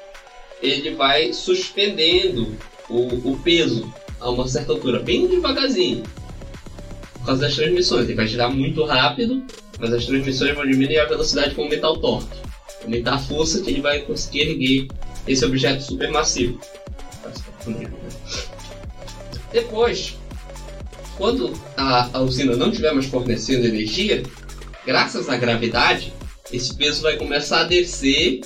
ele 0.62 0.96
vai 0.96 1.34
suspendendo 1.34 2.56
o, 2.90 3.32
o 3.32 3.40
peso 3.44 3.94
a 4.20 4.30
uma 4.30 4.48
certa 4.48 4.72
altura, 4.72 5.00
bem 5.00 5.28
devagarzinho. 5.28 6.04
Por 7.22 7.28
causa 7.28 7.42
das 7.42 7.56
transmissões, 7.56 8.06
ele 8.06 8.16
vai 8.16 8.28
girar 8.28 8.52
muito 8.52 8.84
rápido, 8.84 9.44
mas 9.80 9.94
as 9.94 10.06
transmissões 10.06 10.56
vão 10.56 10.66
diminuir 10.66 11.00
a 11.00 11.06
velocidade 11.06 11.54
para 11.54 11.64
aumentar 11.64 11.90
o 11.92 11.98
torque, 11.98 12.38
aumentar 12.84 13.14
a 13.14 13.20
força 13.20 13.62
que 13.62 13.70
ele 13.70 13.82
vai 13.82 14.02
conseguir 14.02 14.42
erguer 14.42 14.88
esse 15.28 15.46
objeto 15.46 15.84
supermassivo. 15.84 16.60
Depois, 19.54 20.18
quando 21.16 21.54
a, 21.78 22.18
a 22.18 22.22
usina 22.22 22.56
não 22.56 22.70
estiver 22.70 22.92
mais 22.92 23.06
fornecendo 23.06 23.68
energia, 23.68 24.24
graças 24.86 25.30
à 25.30 25.38
gravidade, 25.38 26.12
esse 26.52 26.76
peso 26.76 27.04
vai 27.04 27.18
começar 27.18 27.62
a 27.62 27.66
descer 27.66 28.42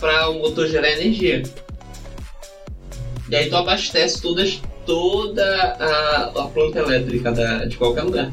para 0.00 0.28
o 0.30 0.40
motor 0.40 0.66
gerar 0.66 0.90
energia. 0.90 1.42
E 3.28 3.36
aí 3.36 3.48
tu 3.48 3.56
abastece 3.56 4.20
todas, 4.20 4.60
toda 4.86 5.44
a, 5.78 6.44
a 6.44 6.48
planta 6.48 6.78
elétrica 6.78 7.32
da, 7.32 7.64
de 7.64 7.76
qualquer 7.76 8.02
lugar. 8.02 8.30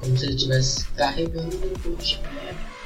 Como 0.00 0.16
se 0.16 0.26
ele 0.26 0.34
estivesse 0.34 0.86
carregando 0.96 1.56
depois. 1.56 2.18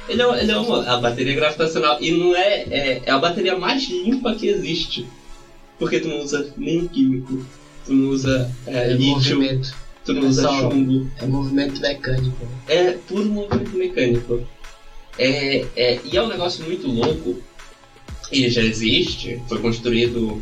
Ele 0.09 0.21
é, 0.21 0.41
ele 0.41 0.51
é 0.51 0.57
uma, 0.57 0.83
a 0.91 0.97
bateria 0.97 1.35
gravitacional 1.35 1.97
e 2.01 2.11
não 2.11 2.35
é, 2.35 2.63
é, 2.63 3.01
é 3.05 3.11
a 3.11 3.19
bateria 3.19 3.57
mais 3.57 3.87
limpa 3.89 4.35
que 4.35 4.47
existe. 4.47 5.07
Porque 5.79 5.99
tu 5.99 6.07
não 6.07 6.19
usa 6.19 6.51
nem 6.57 6.87
químico, 6.87 7.45
tu 7.85 7.93
não 7.93 8.09
usa 8.09 8.51
é, 8.67 8.91
É 8.91 8.93
lítio, 8.93 9.37
movimento. 9.37 9.75
tu 10.03 10.13
não 10.13 10.23
é 10.23 10.25
usa 10.25 10.47
chumbo. 10.49 11.09
É 11.21 11.25
movimento 11.25 11.81
mecânico. 11.81 12.47
É 12.67 12.91
puro 13.07 13.25
movimento 13.25 13.77
mecânico. 13.77 14.45
É, 15.17 15.65
é, 15.75 15.99
e 16.03 16.17
é 16.17 16.21
um 16.21 16.27
negócio 16.27 16.65
muito 16.65 16.87
louco. 16.87 17.41
E 18.31 18.49
já 18.49 18.63
existe, 18.63 19.39
foi 19.47 19.59
construído 19.59 20.41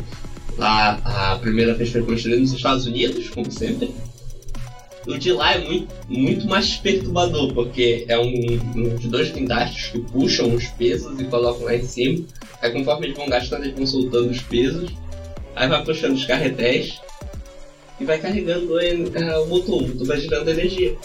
lá, 0.57 0.99
a 1.03 1.37
primeira 1.37 1.73
vez 1.73 1.89
foi 1.91 2.01
construído 2.03 2.39
nos 2.41 2.53
Estados 2.53 2.85
Unidos, 2.85 3.29
como 3.29 3.51
sempre. 3.51 3.93
O 5.07 5.17
de 5.17 5.31
lá 5.31 5.55
é 5.55 5.59
muito, 5.59 5.87
muito 6.07 6.47
mais 6.47 6.75
perturbador, 6.77 7.51
porque 7.53 8.05
é 8.07 8.19
um, 8.19 8.59
um 8.75 8.95
de 8.97 9.07
dois 9.07 9.31
guindastes 9.31 9.87
que 9.91 9.99
puxam 9.99 10.53
os 10.53 10.65
pesos 10.67 11.19
e 11.19 11.23
colocam 11.25 11.63
lá 11.65 11.75
em 11.75 11.83
cima. 11.83 12.23
Aí 12.61 12.71
conforme 12.71 13.07
eles 13.07 13.17
vão 13.17 13.27
gastando, 13.27 13.63
eles 13.63 13.75
vão 13.75 13.87
soltando 13.87 14.29
os 14.29 14.41
pesos. 14.41 14.91
Aí 15.55 15.67
vai 15.67 15.83
puxando 15.83 16.13
os 16.13 16.23
carretéis 16.25 16.99
e 17.99 18.05
vai 18.05 18.19
carregando 18.19 18.79
en- 18.79 19.11
ah, 19.27 19.41
o 19.41 19.47
motor, 19.47 19.81
o 19.81 19.87
motor 19.87 20.05
vai 20.07 20.19
gerando 20.21 20.49
energia. 20.49 20.95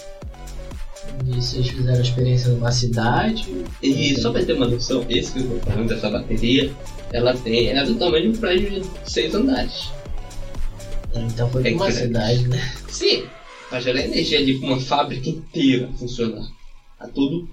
E 1.27 1.35
vocês 1.35 1.69
fizeram 1.69 1.99
a 1.99 2.03
experiência 2.03 2.51
numa 2.51 2.71
cidade. 2.73 3.47
E 3.83 4.15
só 4.21 4.31
pra 4.31 4.45
ter 4.45 4.53
uma 4.53 4.69
noção, 4.69 5.07
esse 5.09 5.33
que 5.33 5.39
eu 5.41 5.59
tô 5.59 5.71
falando 5.71 5.89
dessa 5.89 6.11
bateria, 6.11 6.71
ela 7.17 7.35
tem. 7.37 7.69
Ela 7.69 7.81
é 7.81 7.85
do 7.87 7.95
tamanho 7.97 8.31
de 8.33 8.37
um 8.37 8.41
prédio 8.41 8.71
de 8.83 9.11
seis 9.11 9.35
andares. 9.35 9.91
Então 11.15 11.51
foi 11.51 11.67
É 11.67 11.71
numa 11.71 11.87
grande. 11.87 12.01
cidade, 12.01 12.49
né? 12.49 12.75
Sim, 12.89 13.25
pra 13.71 13.81
gerar 13.81 14.03
energia 14.03 14.39
ali 14.39 14.59
com 14.59 14.67
uma 14.67 14.81
fábrica 14.81 15.29
inteira 15.29 15.89
funcionar. 15.99 16.47
A 17.01 17.09
todo 17.09 17.49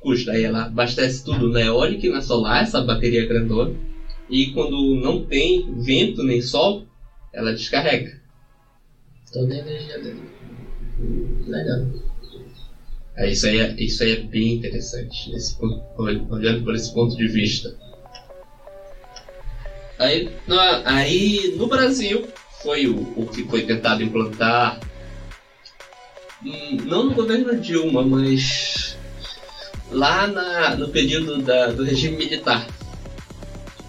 custo. 0.00 0.30
Aí 0.30 0.44
ela 0.44 0.64
abastece 0.66 1.24
tudo 1.24 1.48
na 1.48 1.60
eólica 1.62 2.06
e 2.06 2.10
na 2.10 2.20
solar, 2.20 2.62
essa 2.62 2.82
bateria 2.82 3.26
grandona. 3.26 3.74
E 4.28 4.46
quando 4.52 4.96
não 4.96 5.24
tem 5.24 5.72
vento 5.80 6.22
nem 6.22 6.42
sol, 6.42 6.84
ela 7.32 7.54
descarrega. 7.54 8.20
Toda 9.32 9.54
a 9.54 9.58
energia 9.58 9.98
dele. 9.98 10.22
Legal. 11.46 11.86
Aí 13.16 13.32
isso 13.32 13.46
aí 13.46 13.60
é, 13.60 13.74
isso 13.82 14.02
aí 14.02 14.12
é 14.12 14.20
bem 14.20 14.54
interessante, 14.56 15.30
nesse 15.30 15.56
ponto- 15.56 15.82
olhando 15.96 16.64
por 16.64 16.74
esse 16.74 16.92
ponto 16.92 17.16
de 17.16 17.26
vista. 17.28 17.74
Aí, 19.98 20.30
aí 20.84 21.54
no 21.56 21.66
Brasil 21.66 22.26
foi 22.62 22.86
o, 22.86 22.96
o 23.16 23.26
que 23.26 23.44
foi 23.44 23.62
tentado 23.62 24.02
implantar, 24.02 24.78
hum, 26.44 26.76
não 26.84 27.04
no 27.04 27.14
governo 27.14 27.56
Dilma, 27.58 28.02
mas 28.04 28.96
lá 29.90 30.26
na- 30.26 30.76
no 30.76 30.88
período 30.88 31.38
da- 31.42 31.68
do 31.68 31.84
regime 31.84 32.16
militar. 32.16 32.66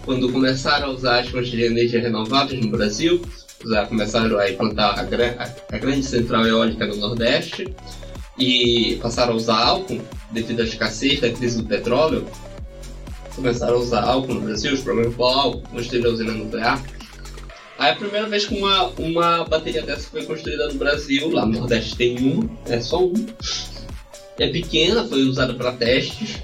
Quando 0.04 0.32
começaram 0.32 0.86
a 0.88 0.90
usar 0.90 1.18
as 1.20 1.28
fontes 1.28 1.50
de 1.50 1.62
energia 1.62 2.00
renováveis 2.00 2.64
no 2.64 2.70
Brasil, 2.70 3.20
começaram 3.88 4.38
a 4.38 4.50
implantar 4.50 4.98
a, 4.98 5.02
a- 5.02 5.76
a 5.76 5.78
grande 5.78 6.04
central 6.06 6.46
eólica 6.46 6.86
no 6.86 6.96
Nordeste, 6.96 7.74
e 8.38 8.96
passaram 9.02 9.32
a 9.32 9.36
usar 9.36 9.58
álcool 9.58 10.00
devido 10.30 10.60
à 10.60 10.64
escassez 10.64 11.20
da 11.20 11.28
crise 11.30 11.60
do 11.60 11.68
petróleo. 11.68 12.24
Começaram 13.38 13.74
a 13.76 13.78
usar 13.78 14.02
álcool 14.02 14.34
no 14.34 14.40
Brasil, 14.40 14.74
os 14.74 14.80
problemas 14.80 15.14
com 15.14 15.22
álcool, 15.24 15.62
construíram 15.70 16.10
a 16.10 16.14
usina 16.14 16.32
nuclear. 16.32 16.82
Aí 17.78 17.92
a 17.92 17.94
primeira 17.94 18.26
vez 18.28 18.44
que 18.46 18.56
uma, 18.58 18.86
uma 18.98 19.44
bateria 19.44 19.82
dessa 19.82 20.10
foi 20.10 20.24
construída 20.24 20.66
no 20.66 20.74
Brasil, 20.74 21.30
lá 21.30 21.46
no 21.46 21.52
Nordeste 21.60 21.94
tem 21.96 22.18
uma, 22.18 22.50
é 22.66 22.80
só 22.80 23.04
uma. 23.06 23.14
É 24.40 24.48
pequena, 24.48 25.04
foi 25.06 25.22
usada 25.22 25.54
para 25.54 25.70
testes. 25.72 26.42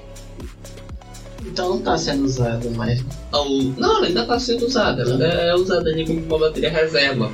Então 1.44 1.70
não 1.70 1.82
tá 1.82 1.98
sendo 1.98 2.24
usado 2.24 2.70
mais. 2.70 3.04
Ao- 3.32 3.48
Não, 3.50 3.96
ela 3.96 4.06
ainda 4.06 4.22
está 4.22 4.38
sendo 4.38 4.64
usada, 4.66 5.02
ela 5.02 5.12
ainda 5.12 5.26
é 5.26 5.54
usada 5.56 5.90
ali 5.90 6.06
como 6.06 6.20
uma 6.20 6.38
bateria 6.38 6.70
reserva. 6.70 7.32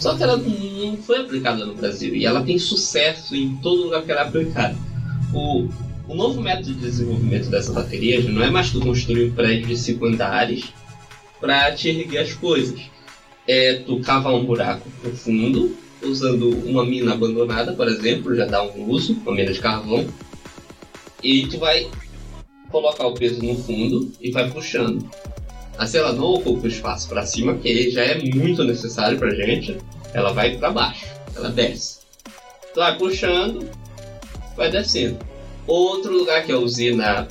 Só 0.00 0.14
que 0.16 0.22
ela 0.22 0.38
não 0.38 0.96
foi 0.98 1.18
aplicada 1.20 1.66
no 1.66 1.74
Brasil 1.74 2.14
e 2.14 2.24
ela 2.24 2.42
tem 2.42 2.58
sucesso 2.58 3.34
em 3.36 3.56
todo 3.56 3.82
lugar 3.84 4.02
que 4.02 4.10
ela 4.12 4.22
é 4.22 4.24
aplicada. 4.24 4.76
O, 5.34 5.68
o 6.08 6.14
novo 6.14 6.40
método 6.40 6.74
de 6.74 6.80
desenvolvimento 6.80 7.48
dessa 7.48 7.72
bateria 7.72 8.20
já 8.22 8.30
não 8.30 8.42
é 8.42 8.50
mais 8.50 8.70
tu 8.70 8.80
construir 8.80 9.30
um 9.30 9.34
prédio 9.34 9.66
de 9.66 9.76
5 9.76 10.04
andares 10.06 10.64
para 11.40 11.72
te 11.72 11.88
erguer 11.88 12.18
as 12.18 12.34
coisas. 12.34 12.80
É 13.46 13.74
tu 13.74 14.00
cavar 14.00 14.34
um 14.34 14.44
buraco 14.44 14.88
profundo, 15.00 15.76
usando 16.02 16.50
uma 16.66 16.84
mina 16.84 17.12
abandonada, 17.12 17.72
por 17.72 17.88
exemplo, 17.88 18.34
já 18.34 18.44
dá 18.44 18.62
um 18.62 18.88
uso, 18.88 19.14
uma 19.24 19.34
mina 19.34 19.52
de 19.52 19.60
carvão, 19.60 20.06
e 21.22 21.46
tu 21.46 21.58
vai 21.58 21.88
colocar 22.70 23.06
o 23.06 23.14
peso 23.14 23.42
no 23.42 23.56
fundo 23.56 24.12
e 24.20 24.30
vai 24.30 24.50
puxando. 24.50 25.08
Assim 25.78 25.98
ela 25.98 26.12
não 26.12 26.24
ocupa 26.24 26.64
o 26.64 26.68
espaço 26.68 27.08
para 27.08 27.26
cima, 27.26 27.54
que 27.54 27.90
já 27.90 28.02
é 28.02 28.18
muito 28.18 28.64
necessário 28.64 29.18
pra 29.18 29.34
gente. 29.34 29.76
Ela 30.12 30.32
vai 30.32 30.56
para 30.56 30.70
baixo, 30.70 31.06
ela 31.34 31.50
desce. 31.50 31.98
Tu 32.72 32.80
vai 32.80 32.96
puxando, 32.96 33.68
vai 34.56 34.70
descendo. 34.70 35.18
Outro 35.66 36.16
lugar 36.16 36.44
que 36.44 36.52
a 36.52 36.58
usina, 36.58 37.26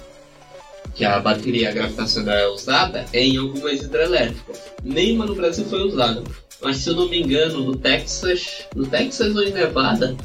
que 0.94 1.06
a 1.06 1.20
bateria 1.20 1.72
gravitacional 1.72 2.36
é 2.36 2.48
usada, 2.50 3.06
é 3.14 3.24
em 3.24 3.38
algumas 3.38 3.82
hidrelétricas. 3.82 4.62
Nenhuma 4.84 5.26
no 5.26 5.36
Brasil 5.36 5.66
foi 5.66 5.88
usada. 5.88 6.24
Mas 6.62 6.78
se 6.78 6.90
eu 6.90 6.96
não 6.96 7.08
me 7.08 7.22
engano, 7.22 7.64
no 7.64 7.78
Texas, 7.78 8.66
no 8.76 8.86
Texas 8.86 9.36
ou 9.36 9.44
em 9.44 9.52
Nevada, 9.52 10.16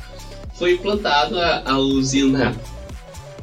foi 0.55 0.73
implantada 0.73 1.63
a, 1.65 1.79
usina 1.79 2.57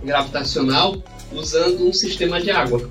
gravitacional 0.04 1.02
usando 1.32 1.88
um 1.88 1.94
sistema 1.94 2.42
de 2.42 2.52
água. 2.52 2.88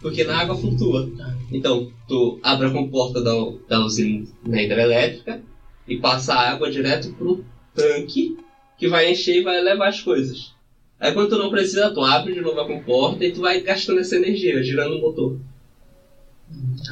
Porque 0.00 0.22
na 0.24 0.38
água 0.40 0.56
flutua. 0.56 1.08
Então, 1.50 1.90
tu 2.06 2.38
abre 2.42 2.68
a 2.68 2.70
comporta 2.70 3.20
da, 3.20 3.32
da 3.68 3.80
usina 3.84 4.26
hidrelétrica 4.44 5.42
e 5.86 5.96
passa 5.96 6.34
a 6.34 6.50
água 6.52 6.70
direto 6.70 7.12
pro 7.14 7.44
tanque 7.74 8.36
que 8.78 8.88
vai 8.88 9.10
encher 9.10 9.36
e 9.36 9.42
vai 9.42 9.60
levar 9.60 9.88
as 9.88 10.00
coisas. 10.00 10.52
Aí 11.00 11.12
quando 11.12 11.30
tu 11.30 11.38
não 11.38 11.50
precisa, 11.50 11.90
tu 11.90 12.00
abre 12.00 12.32
de 12.32 12.40
novo 12.40 12.60
a 12.60 12.66
comporta 12.66 13.24
e 13.24 13.32
tu 13.32 13.40
vai 13.40 13.60
gastando 13.60 14.00
essa 14.00 14.16
energia, 14.16 14.62
girando 14.62 14.96
o 14.96 15.00
motor. 15.00 15.38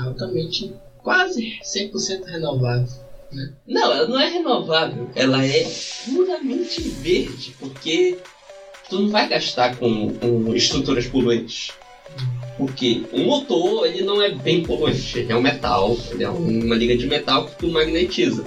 altamente, 0.00 0.72
quase 0.98 1.58
100% 1.62 2.24
renovável. 2.24 3.06
Não, 3.66 3.92
ela 3.92 4.08
não 4.08 4.20
é 4.20 4.28
renovável, 4.28 5.10
ela 5.14 5.44
é 5.44 5.66
puramente 6.04 6.80
verde, 6.80 7.54
porque 7.58 8.18
tu 8.88 9.00
não 9.00 9.08
vai 9.10 9.28
gastar 9.28 9.76
com, 9.76 10.14
com 10.14 10.54
estruturas 10.54 11.06
poluentes. 11.06 11.72
Porque 12.56 13.02
o 13.12 13.18
motor, 13.24 13.86
ele 13.86 14.02
não 14.02 14.22
é 14.22 14.30
bem 14.30 14.62
poluente, 14.62 15.18
ele 15.18 15.32
é 15.32 15.36
um 15.36 15.42
metal, 15.42 15.96
ele 16.10 16.24
é 16.24 16.28
uma 16.28 16.76
liga 16.76 16.96
de 16.96 17.06
metal 17.06 17.46
que 17.46 17.56
tu 17.56 17.68
magnetiza. 17.68 18.44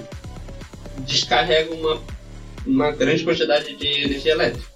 Descarrega 1.06 1.72
uma, 1.74 2.00
uma 2.66 2.90
grande 2.92 3.24
quantidade 3.24 3.74
de 3.76 3.86
energia 3.86 4.32
elétrica. 4.32 4.66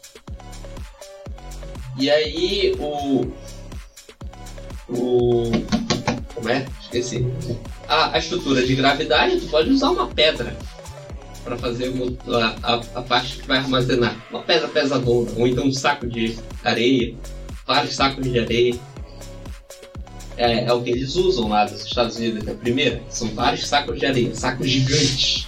E 1.98 2.10
aí 2.10 2.74
o. 2.78 3.32
O. 4.88 5.50
Como 6.34 6.48
é? 6.48 6.66
Esqueci. 6.82 7.24
A, 7.88 8.14
a 8.16 8.18
estrutura 8.18 8.66
de 8.66 8.74
gravidade, 8.74 9.40
tu 9.40 9.46
pode 9.46 9.70
usar 9.70 9.90
uma 9.90 10.08
pedra 10.08 10.56
para 11.44 11.56
fazer 11.58 11.92
a, 12.26 12.74
a, 12.74 12.74
a 12.94 13.02
parte 13.02 13.36
que 13.36 13.46
vai 13.46 13.58
armazenar. 13.58 14.16
Uma 14.30 14.42
pedra 14.42 14.66
pesadona, 14.68 15.30
ou 15.36 15.46
então 15.46 15.66
um 15.66 15.72
saco 15.72 16.06
de 16.06 16.36
areia, 16.64 17.14
vários 17.66 17.94
sacos 17.94 18.24
de 18.24 18.38
areia. 18.38 18.74
É, 20.36 20.64
é 20.64 20.72
o 20.72 20.82
que 20.82 20.90
eles 20.90 21.14
usam 21.14 21.48
lá 21.48 21.64
dos 21.64 21.84
Estados 21.84 22.16
Unidos, 22.16 22.48
a 22.48 22.54
primeira. 22.54 23.00
São 23.08 23.28
vários 23.28 23.66
sacos 23.68 24.00
de 24.00 24.06
areia, 24.06 24.34
sacos 24.34 24.68
gigantes. 24.68 25.46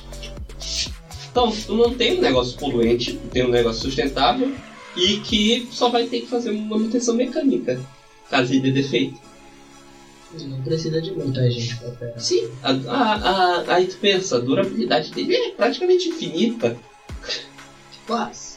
Então, 1.37 1.53
tu 1.67 1.75
não 1.77 1.93
tem 1.95 2.17
um 2.17 2.23
negócio 2.23 2.57
poluente, 2.59 3.13
tu 3.13 3.29
tem 3.29 3.45
um 3.45 3.51
negócio 3.51 3.83
sustentável 3.83 4.55
e 4.97 5.19
que 5.19 5.69
só 5.71 5.91
vai 5.91 6.07
ter 6.07 6.21
que 6.23 6.29
fazer 6.29 6.49
uma 6.49 6.79
manutenção 6.79 7.15
mecânica, 7.15 7.79
caso 8.31 8.55
ele 8.55 8.63
dê 8.63 8.81
defeito. 8.81 9.21
Não 10.41 10.63
precisa 10.63 10.99
de 11.03 11.11
muita 11.11 11.51
gente 11.51 11.77
pra 11.77 11.89
operar. 11.89 12.19
Sim, 12.19 12.49
a, 12.63 12.71
a, 12.73 13.15
a- 13.61 13.75
aí 13.75 13.87
tu 13.87 13.99
pensa, 13.99 14.37
a 14.37 14.39
durabilidade 14.41 15.11
dele 15.11 15.35
é 15.37 15.51
praticamente 15.51 16.09
infinita. 16.09 16.75
Quase. 18.07 18.55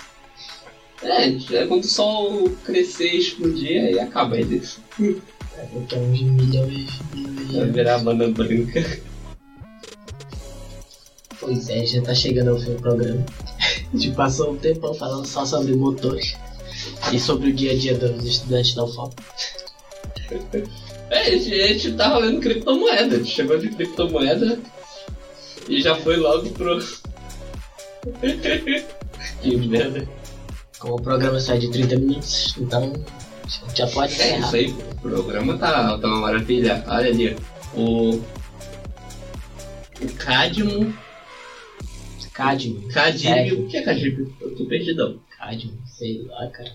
É, 1.04 1.28
é 1.28 1.68
quando 1.68 1.84
o 1.84 1.88
sol 1.88 2.50
crescer, 2.64 3.14
explodir, 3.14 3.82
aí 3.88 4.00
acaba 4.00 4.38
ele. 4.40 4.62
É, 5.02 5.66
a 5.66 5.98
uns 6.00 6.22
milhões 6.22 6.88
de 7.14 7.52
Vai 7.52 7.62
anos. 7.62 7.76
virar 7.76 7.98
banda 8.00 8.30
branca. 8.30 9.02
Pois 11.50 11.68
é, 11.68 11.84
já 11.84 12.00
tá 12.04 12.14
chegando 12.14 12.52
ao 12.52 12.60
fim 12.60 12.74
do 12.76 12.82
programa. 12.82 13.26
A 13.92 13.98
gente 13.98 14.12
passou 14.12 14.52
um 14.52 14.58
tempão 14.58 14.94
falando 14.94 15.26
só 15.26 15.44
sobre 15.48 15.76
motores 15.76 16.36
e 17.12 17.20
sobre 17.20 17.50
o 17.50 17.54
dia 17.54 17.72
a 17.72 17.76
dia 17.76 17.98
dos 17.98 18.24
estudantes 18.24 18.76
da 18.76 18.84
UFOP. 18.84 19.16
É, 21.12 21.22
a 21.22 21.24
gente, 21.32 21.52
a 21.60 21.68
gente 21.70 21.94
tava 21.94 22.20
lendo 22.20 22.40
criptomoeda, 22.40 23.16
a 23.16 23.18
gente 23.18 23.32
chegou 23.32 23.58
de 23.58 23.70
criptomoeda 23.70 24.60
e 25.68 25.82
já 25.82 25.96
foi 25.96 26.18
logo 26.18 26.48
pro. 26.52 26.78
que 29.42 29.58
merda. 29.58 30.08
Como 30.78 30.98
o 30.98 31.02
programa 31.02 31.40
sai 31.40 31.58
de 31.58 31.72
30 31.72 31.96
minutos, 31.96 32.54
então 32.60 32.94
já 33.74 33.88
pode 33.88 34.14
É 34.22 34.38
encerrar. 34.38 34.46
isso 34.46 34.56
aí, 34.56 34.70
o 34.70 34.96
programa 35.02 35.58
tá, 35.58 35.98
tá 35.98 36.08
uma 36.08 36.20
maravilha. 36.20 36.84
Olha 36.88 37.10
ali, 37.10 37.36
o. 37.74 38.22
O 40.00 40.14
Cadmo. 40.16 40.94
Cadmio. 42.34 42.88
Cadímio. 42.90 43.20
Sério? 43.20 43.62
O 43.62 43.68
que 43.68 43.78
é 43.78 43.82
Cadímio? 43.82 44.36
Eu 44.40 44.56
tô 44.56 44.66
perdidão. 44.66 45.20
Cadmio, 45.38 45.80
sei 45.86 46.24
lá, 46.24 46.48
cara. 46.48 46.72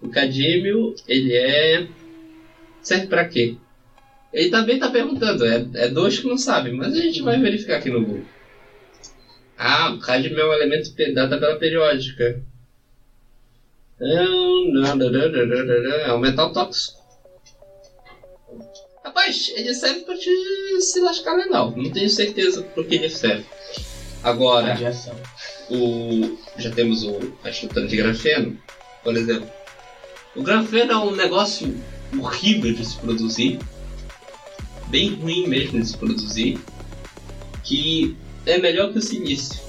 O 0.00 0.08
cadímio, 0.08 0.94
ele 1.06 1.36
é. 1.36 1.86
Serve 2.82 3.08
pra 3.08 3.28
quê? 3.28 3.56
Ele 4.32 4.50
também 4.50 4.78
tá 4.78 4.90
perguntando, 4.90 5.44
é, 5.44 5.66
é 5.74 5.88
dois 5.88 6.18
que 6.18 6.28
não 6.28 6.36
sabem, 6.36 6.74
mas 6.74 6.92
a 6.92 7.00
gente 7.00 7.22
vai 7.22 7.40
verificar 7.40 7.78
aqui 7.78 7.90
no 7.90 8.04
Google. 8.04 8.24
Ah, 9.56 9.90
o 9.90 9.98
cadímio 9.98 10.38
é 10.38 10.48
um 10.48 10.52
elemento 10.52 10.94
da 11.14 11.28
tabela 11.28 11.58
periódica. 11.58 12.42
É 14.00 16.12
um 16.12 16.18
metal 16.18 16.52
tóxico. 16.52 16.98
Rapaz, 19.04 19.52
ele 19.56 19.74
serve 19.74 20.02
pra 20.02 20.14
te 20.14 20.30
se 20.80 21.00
lascar 21.00 21.34
legal. 21.34 21.74
Não 21.76 21.90
tenho 21.90 22.08
certeza 22.08 22.62
por 22.62 22.86
que 22.86 22.94
ele 22.94 23.10
serve. 23.10 23.44
Agora, 24.22 24.68
Radiação. 24.68 25.14
o 25.70 26.36
já 26.58 26.70
temos 26.70 27.04
o, 27.04 27.18
a 27.44 27.50
estrutura 27.50 27.86
de 27.86 27.96
grafeno, 27.96 28.58
por 29.04 29.16
exemplo. 29.16 29.48
O 30.34 30.42
grafeno 30.42 30.92
é 30.92 30.96
um 30.98 31.14
negócio 31.14 31.74
horrível 32.18 32.72
de 32.72 32.84
se 32.84 32.96
produzir, 32.96 33.58
bem 34.88 35.14
ruim 35.14 35.46
mesmo 35.46 35.80
de 35.80 35.86
se 35.86 35.96
produzir, 35.96 36.58
que 37.62 38.16
é 38.44 38.58
melhor 38.58 38.92
que 38.92 38.98
o 38.98 39.02
silício. 39.02 39.60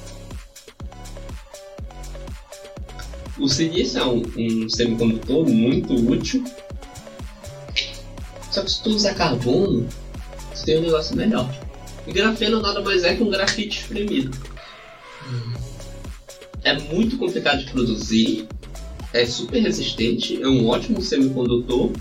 O 3.37 3.47
silício 3.47 3.99
é 3.99 4.05
um, 4.05 4.21
um 4.37 4.69
semicondutor 4.69 5.47
muito 5.47 5.93
útil, 5.93 6.43
só 8.51 8.63
que 8.63 8.71
se 8.71 8.83
tu 8.83 8.89
usar 8.89 9.13
carbono, 9.13 9.87
você 10.53 10.65
tem 10.65 10.79
um 10.79 10.81
negócio 10.81 11.15
melhor. 11.15 11.49
Grafeno 12.07 12.61
nada 12.61 12.81
mais 12.81 13.03
é 13.03 13.15
que 13.15 13.23
um 13.23 13.29
grafite 13.29 13.81
espremido 13.81 14.31
é 16.63 16.77
muito 16.77 17.17
complicado 17.17 17.63
de 17.63 17.71
produzir, 17.71 18.47
é 19.13 19.25
super 19.25 19.59
resistente, 19.59 20.41
é 20.41 20.47
um 20.47 20.67
ótimo 20.67 21.01
semicondutor. 21.01 21.91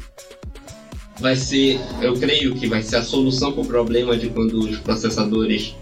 Vai 1.21 1.35
ser, 1.35 1.81
eu 2.01 2.15
creio 2.15 2.55
que 2.55 2.67
vai 2.69 2.83
ser 2.83 2.97
a 2.97 3.03
solução 3.03 3.53
para 3.53 3.63
o 3.63 3.67
problema 3.67 4.17
de 4.17 4.29
quando 4.31 4.59
os 4.61 4.79
processadores 4.79 5.75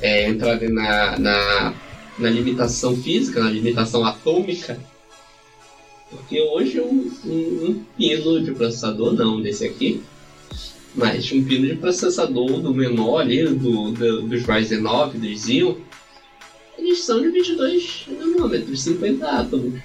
é, 0.00 0.28
entrarem 0.28 0.70
na, 0.70 1.18
na, 1.18 1.74
na 2.18 2.30
limitação 2.30 2.96
física, 2.96 3.40
na 3.40 3.50
limitação 3.50 4.04
atômica. 4.04 4.78
Porque 6.08 6.40
hoje 6.40 6.80
um, 6.80 7.10
um, 7.24 7.66
um 7.68 7.84
pino 7.96 8.44
de 8.44 8.52
processador, 8.52 9.14
não 9.14 9.40
desse 9.40 9.64
aqui, 9.64 10.00
mas 10.94 11.30
um 11.32 11.44
pino 11.44 11.66
de 11.66 11.76
processador 11.76 12.60
do 12.60 12.72
menor 12.72 13.20
ali, 13.20 13.44
do, 13.44 13.90
do, 13.92 14.22
dos 14.22 14.44
Ryzen 14.44 14.80
9, 14.80 15.18
dos 15.18 15.40
Xeon, 15.42 15.76
eles 16.78 17.00
são 17.00 17.20
de 17.20 17.30
22 17.30 18.06
nanômetros, 18.08 18.82
50 18.82 19.26
átomos. 19.26 19.80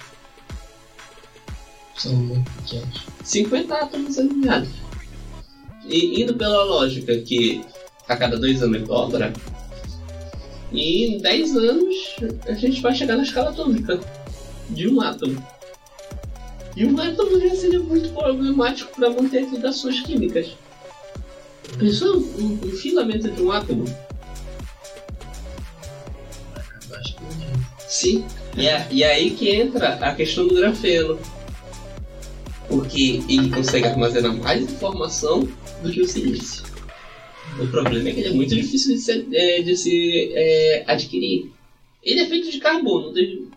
São 1.98 2.14
muito 2.16 2.50
pequenos. 2.52 3.04
50 3.24 3.76
átomos 3.76 4.18
alinhados. 4.18 4.70
E 5.88 6.22
indo 6.22 6.36
pela 6.36 6.64
lógica 6.64 7.18
que 7.18 7.62
a 8.08 8.16
cada 8.16 8.38
dois 8.38 8.62
anos 8.62 8.88
dobra, 8.88 9.34
e 10.72 11.06
em 11.06 11.18
10 11.18 11.58
anos 11.58 12.16
a 12.48 12.54
gente 12.54 12.82
vai 12.82 12.94
chegar 12.94 13.18
na 13.18 13.24
escala 13.24 13.50
atômica 13.50 14.00
de 14.70 14.88
um 14.88 15.02
átomo. 15.02 15.44
E 16.76 16.86
um 16.86 17.00
átomo 17.00 17.40
já 17.40 17.56
seria 17.56 17.80
muito 17.80 18.10
problemático 18.10 18.96
para 18.96 19.10
manter 19.10 19.50
ligações 19.50 20.02
químicas. 20.02 20.56
Pensou 21.78 22.18
um, 22.18 22.60
um 22.66 22.72
filamento 22.72 23.30
de 23.32 23.42
um 23.42 23.52
átomo? 23.52 23.86
Sim. 27.88 28.26
E, 28.58 28.68
é, 28.68 28.88
e 28.92 29.04
aí 29.04 29.32
que 29.32 29.50
entra 29.50 29.96
a 29.96 30.14
questão 30.16 30.48
do 30.48 30.56
grafeno. 30.56 31.20
Porque 32.68 33.22
ele 33.28 33.50
consegue 33.50 33.88
armazenar 33.88 34.36
mais 34.38 34.62
informação 34.62 35.48
do 35.82 35.92
que 35.92 36.02
o 36.02 36.08
silício. 36.08 36.64
O 37.60 37.68
problema 37.68 38.10
é 38.10 38.14
que 38.14 38.20
ele 38.20 38.30
é 38.30 38.34
muito 38.34 38.54
difícil 38.54 38.96
de, 38.96 39.02
ser- 39.02 39.28
é, 39.34 39.62
de 39.62 39.76
se 39.76 40.32
é, 40.36 40.84
adquirir. 40.88 41.52
Ele 42.04 42.20
é 42.22 42.28
feito 42.28 42.52
de 42.52 42.60
carbono, 42.60 43.12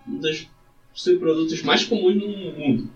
um 0.09 0.17
dos 0.19 0.47
subprodutos 0.95 1.63
mais 1.63 1.85
comuns 1.85 2.17
no 2.17 2.27
mundo. 2.29 2.89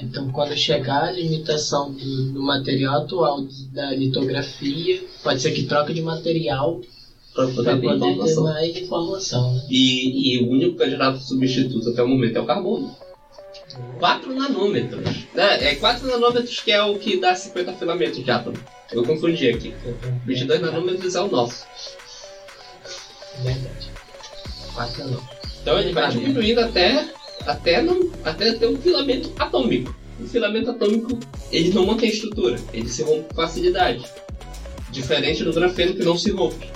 Então, 0.00 0.30
quando 0.30 0.56
chegar 0.56 1.04
a 1.04 1.12
limitação 1.12 1.92
do, 1.92 2.32
do 2.32 2.42
material 2.42 3.02
atual 3.02 3.46
da 3.72 3.90
litografia, 3.90 5.02
pode 5.22 5.42
ser 5.42 5.52
que 5.52 5.64
troque 5.64 5.92
de 5.92 6.02
material 6.02 6.80
Para 7.34 7.48
poder 7.48 7.80
ter 7.80 7.86
poder 7.86 8.24
ter 8.24 8.40
mais 8.40 8.76
informação. 8.76 9.54
Né? 9.54 9.62
E, 9.70 10.36
e 10.36 10.44
o 10.44 10.50
único 10.50 10.76
candidato 10.76 11.18
substituto 11.18 11.90
até 11.90 12.02
o 12.02 12.08
momento 12.08 12.36
é 12.36 12.40
o 12.40 12.46
carbono. 12.46 12.96
4 13.98 14.34
nanômetros. 14.34 15.26
É, 15.34 15.72
é 15.72 15.74
4 15.76 16.06
nanômetros 16.06 16.60
que 16.60 16.72
é 16.72 16.82
o 16.82 16.98
que 16.98 17.20
dá 17.20 17.34
50 17.34 17.74
filamentos 17.74 18.24
de 18.24 18.30
átomo. 18.30 18.56
Eu 18.90 19.04
confundi 19.04 19.48
aqui. 19.48 19.74
22 20.26 20.60
nanômetros 20.60 21.14
é 21.14 21.20
o 21.20 21.28
nosso. 21.28 21.64
Verdade. 23.42 23.90
4 24.74 25.06
não. 25.08 25.22
Então 25.62 25.78
ele 25.78 25.92
vai 25.92 26.10
diminuindo 26.10 26.60
até, 26.60 27.08
até, 27.46 27.82
não, 27.82 28.10
até 28.24 28.52
ter 28.52 28.66
um 28.66 28.76
filamento 28.76 29.32
atômico. 29.38 29.94
O 30.20 30.26
filamento 30.26 30.70
atômico, 30.70 31.18
ele 31.50 31.72
não 31.72 31.86
mantém 31.86 32.10
estrutura, 32.10 32.56
ele 32.72 32.88
se 32.88 33.02
rompe 33.02 33.28
com 33.28 33.34
facilidade. 33.34 34.04
Diferente 34.90 35.42
do 35.42 35.52
grafeno 35.52 35.94
que 35.94 36.04
não 36.04 36.16
se 36.16 36.30
rompe. 36.30 36.70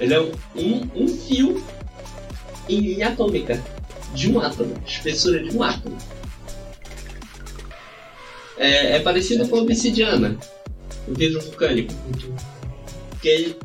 Ele 0.00 0.14
é 0.14 0.20
um, 0.20 0.88
um 0.94 1.08
fio 1.08 1.62
em 2.68 2.80
linha 2.80 3.08
atômica 3.08 3.62
de 4.14 4.30
um 4.30 4.40
átomo, 4.40 4.74
espessura 4.86 5.42
de 5.42 5.56
um 5.56 5.62
átomo. 5.62 5.96
É, 8.56 8.96
é 8.96 9.00
parecido 9.00 9.48
com 9.48 9.56
a 9.56 9.62
obsidiana, 9.62 10.38
o 11.08 11.14
vidro 11.14 11.40
vulcânico. 11.40 11.92
Que, 13.20 13.28
ele, 13.28 13.56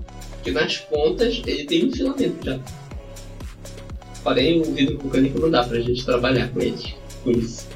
que 0.44 0.52
nas 0.52 0.78
pontas 0.78 1.42
ele 1.46 1.66
tem 1.66 1.88
um 1.88 1.92
filamento 1.92 2.46
já. 2.46 2.60
Porém, 4.30 4.62
o 4.62 4.76
vidro 4.76 4.96
vulcânico 5.00 5.40
não 5.40 5.50
dá 5.50 5.64
pra 5.64 5.80
gente 5.80 6.06
trabalhar 6.06 6.50
com 6.50 6.62
ele. 6.62 6.94
Com 7.24 7.32
isso. 7.32 7.68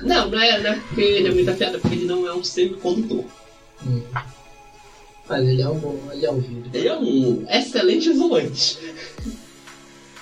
Não, 0.00 0.28
não 0.28 0.40
é, 0.40 0.60
não 0.60 0.70
é 0.72 0.74
porque 0.74 1.00
ele 1.00 1.28
é 1.28 1.30
muito 1.30 1.48
afiado, 1.48 1.76
é 1.76 1.78
porque 1.78 1.94
ele 1.94 2.04
não 2.06 2.26
é 2.26 2.34
um 2.34 2.42
semicondutor. 2.42 3.24
Hum. 3.86 4.02
Mas 5.28 5.48
ele 5.48 5.62
é 5.62 5.68
um 5.68 5.78
bom, 5.78 6.00
ele 6.12 6.26
é 6.26 6.32
um 6.32 6.40
vidro. 6.40 6.68
Ele 6.74 6.88
é 6.88 6.96
um 6.96 7.46
excelente 7.48 8.10
isolante. 8.10 8.76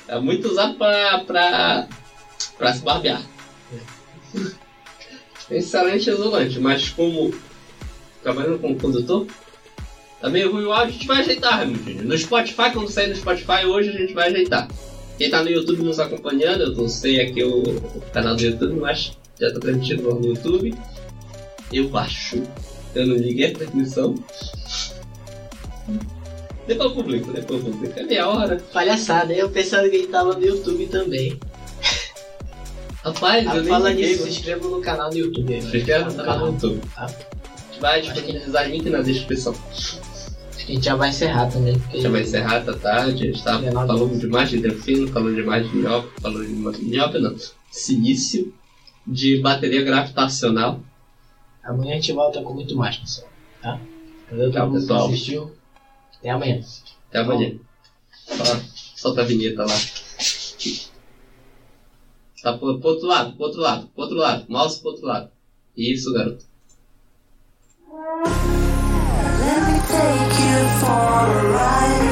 É 0.07 0.21
muito 0.21 0.47
usado 0.47 0.75
pra, 0.75 1.21
pra, 1.21 1.89
pra 2.59 2.75
se 2.75 2.83
barbear. 2.83 3.27
Excelente 5.51 6.11
isolante, 6.11 6.61
mas 6.61 6.91
como 6.91 7.33
trabalhando 8.23 8.59
como 8.59 8.79
condutor, 8.79 9.27
tá 10.21 10.29
meio 10.29 10.53
ruim 10.53 10.65
o 10.65 10.73
áudio, 10.73 10.89
a 10.89 10.93
gente 10.93 11.07
vai 11.07 11.21
ajeitar, 11.21 11.61
Hamilton. 11.63 12.03
No 12.05 12.17
Spotify, 12.19 12.71
quando 12.73 12.89
sair 12.91 13.09
no 13.09 13.17
Spotify 13.17 13.65
hoje, 13.67 13.89
a 13.91 13.93
gente 13.93 14.13
vai 14.13 14.29
ajeitar. 14.29 14.69
Quem 15.19 15.31
tá 15.31 15.43
no 15.43 15.51
YouTube 15.51 15.83
nos 15.83 15.99
acompanhando, 16.01 16.63
eu 16.65 16.73
não 16.75 16.89
sei 16.89 17.21
aqui 17.21 17.43
o, 17.45 17.61
o 17.63 18.01
canal 18.13 18.35
do 18.37 18.43
YouTube, 18.43 18.75
mas 18.81 19.13
já 19.39 19.53
tá 19.53 19.61
transmitindo 19.61 20.03
no 20.15 20.27
YouTube. 20.27 20.75
Eu 21.73 21.97
acho. 21.97 22.43
Eu 22.95 23.07
não 23.07 23.17
liguei 23.17 23.47
a 23.47 23.53
transmissão. 23.53 24.15
Depois 26.67 26.91
eu 26.91 26.97
publico, 26.97 27.33
depois 27.33 27.65
eu 27.65 27.71
publico. 27.73 27.99
É 27.99 28.03
meia 28.03 28.29
hora. 28.29 28.63
Palhaçada, 28.73 29.33
eu 29.33 29.49
pensando 29.51 29.89
que 29.91 29.97
ele 29.97 30.07
tava 30.07 30.35
no 30.35 30.45
YouTube 30.45 30.87
também. 30.87 31.39
Rapaz, 33.03 33.47
Ah, 33.47 33.57
eu 33.57 33.63
nem 33.63 33.73
fala 33.73 33.91
nisso, 33.93 34.25
se 34.25 34.29
inscreva 34.29 34.69
no 34.69 34.81
canal 34.81 35.11
do 35.11 35.17
YouTube. 35.19 35.55
aí, 35.55 35.61
Se 35.61 35.67
mano. 35.69 35.79
inscreve 35.79 36.05
no 36.05 36.15
canal 36.17 36.39
do 36.39 36.47
YouTube. 36.67 36.81
Tá? 36.95 37.05
A 37.07 37.09
gente 37.73 37.81
vai 37.81 38.01
disponibilizar 38.03 38.71
link 38.71 38.91
na 38.91 39.01
descrição. 39.01 39.55
A 40.63 40.73
gente 40.73 40.85
já 40.85 40.95
vai 40.95 41.09
encerrar 41.11 41.47
também. 41.51 41.79
Porque 41.79 42.01
Já 42.01 42.11
vai 42.11 42.23
encerrar, 42.23 42.65
tá 42.65 42.73
tarde. 42.75 43.29
A 43.29 43.33
gente 43.33 43.43
tá 43.43 43.59
falando 43.61 44.19
demais 44.19 44.51
de 44.51 44.59
delfino, 44.61 45.09
falando 45.09 45.35
demais 45.35 45.69
de 45.69 45.77
nióbio, 45.77 46.11
falando 46.21 46.73
de 46.77 46.85
nióbio 46.85 47.21
não. 47.21 47.37
Silício, 47.71 48.53
de 49.07 49.41
bateria 49.41 49.83
gravitacional. 49.83 50.81
Amanhã 51.63 51.93
a 51.93 51.95
gente 51.97 52.13
volta 52.13 52.43
com 52.43 52.55
muito 52.55 52.77
mais, 52.77 52.97
pessoal. 52.97 53.29
Tá? 53.63 53.81
Valeu, 54.31 54.51
Tchau, 54.51 54.61
todo 54.61 54.71
mundo 54.71 54.81
que 54.81 54.87
pessoal. 54.87 55.07
assistiu. 55.07 55.53
Até 56.19 56.31
amanhã. 56.31 56.61
Até 57.09 57.19
amanhã. 57.19 57.55
Ó, 58.31 58.61
solta 58.97 59.23
a 59.23 59.25
vinheta 59.25 59.65
lá. 59.65 59.75
Tá 62.43 62.57
pro, 62.57 62.79
pro 62.79 62.91
outro 62.91 63.07
lado, 63.07 63.33
pro 63.37 63.47
outro 63.47 63.61
lado, 63.61 63.87
pro 63.89 64.03
outro 64.03 64.17
lado. 64.17 64.45
Mouse 64.49 64.81
pro 64.81 64.91
outro 64.91 65.07
lado. 65.07 65.31
Isso, 65.77 66.13
garoto. 66.13 66.45
for 70.81 71.27
a 71.39 71.53
ride. 71.53 72.10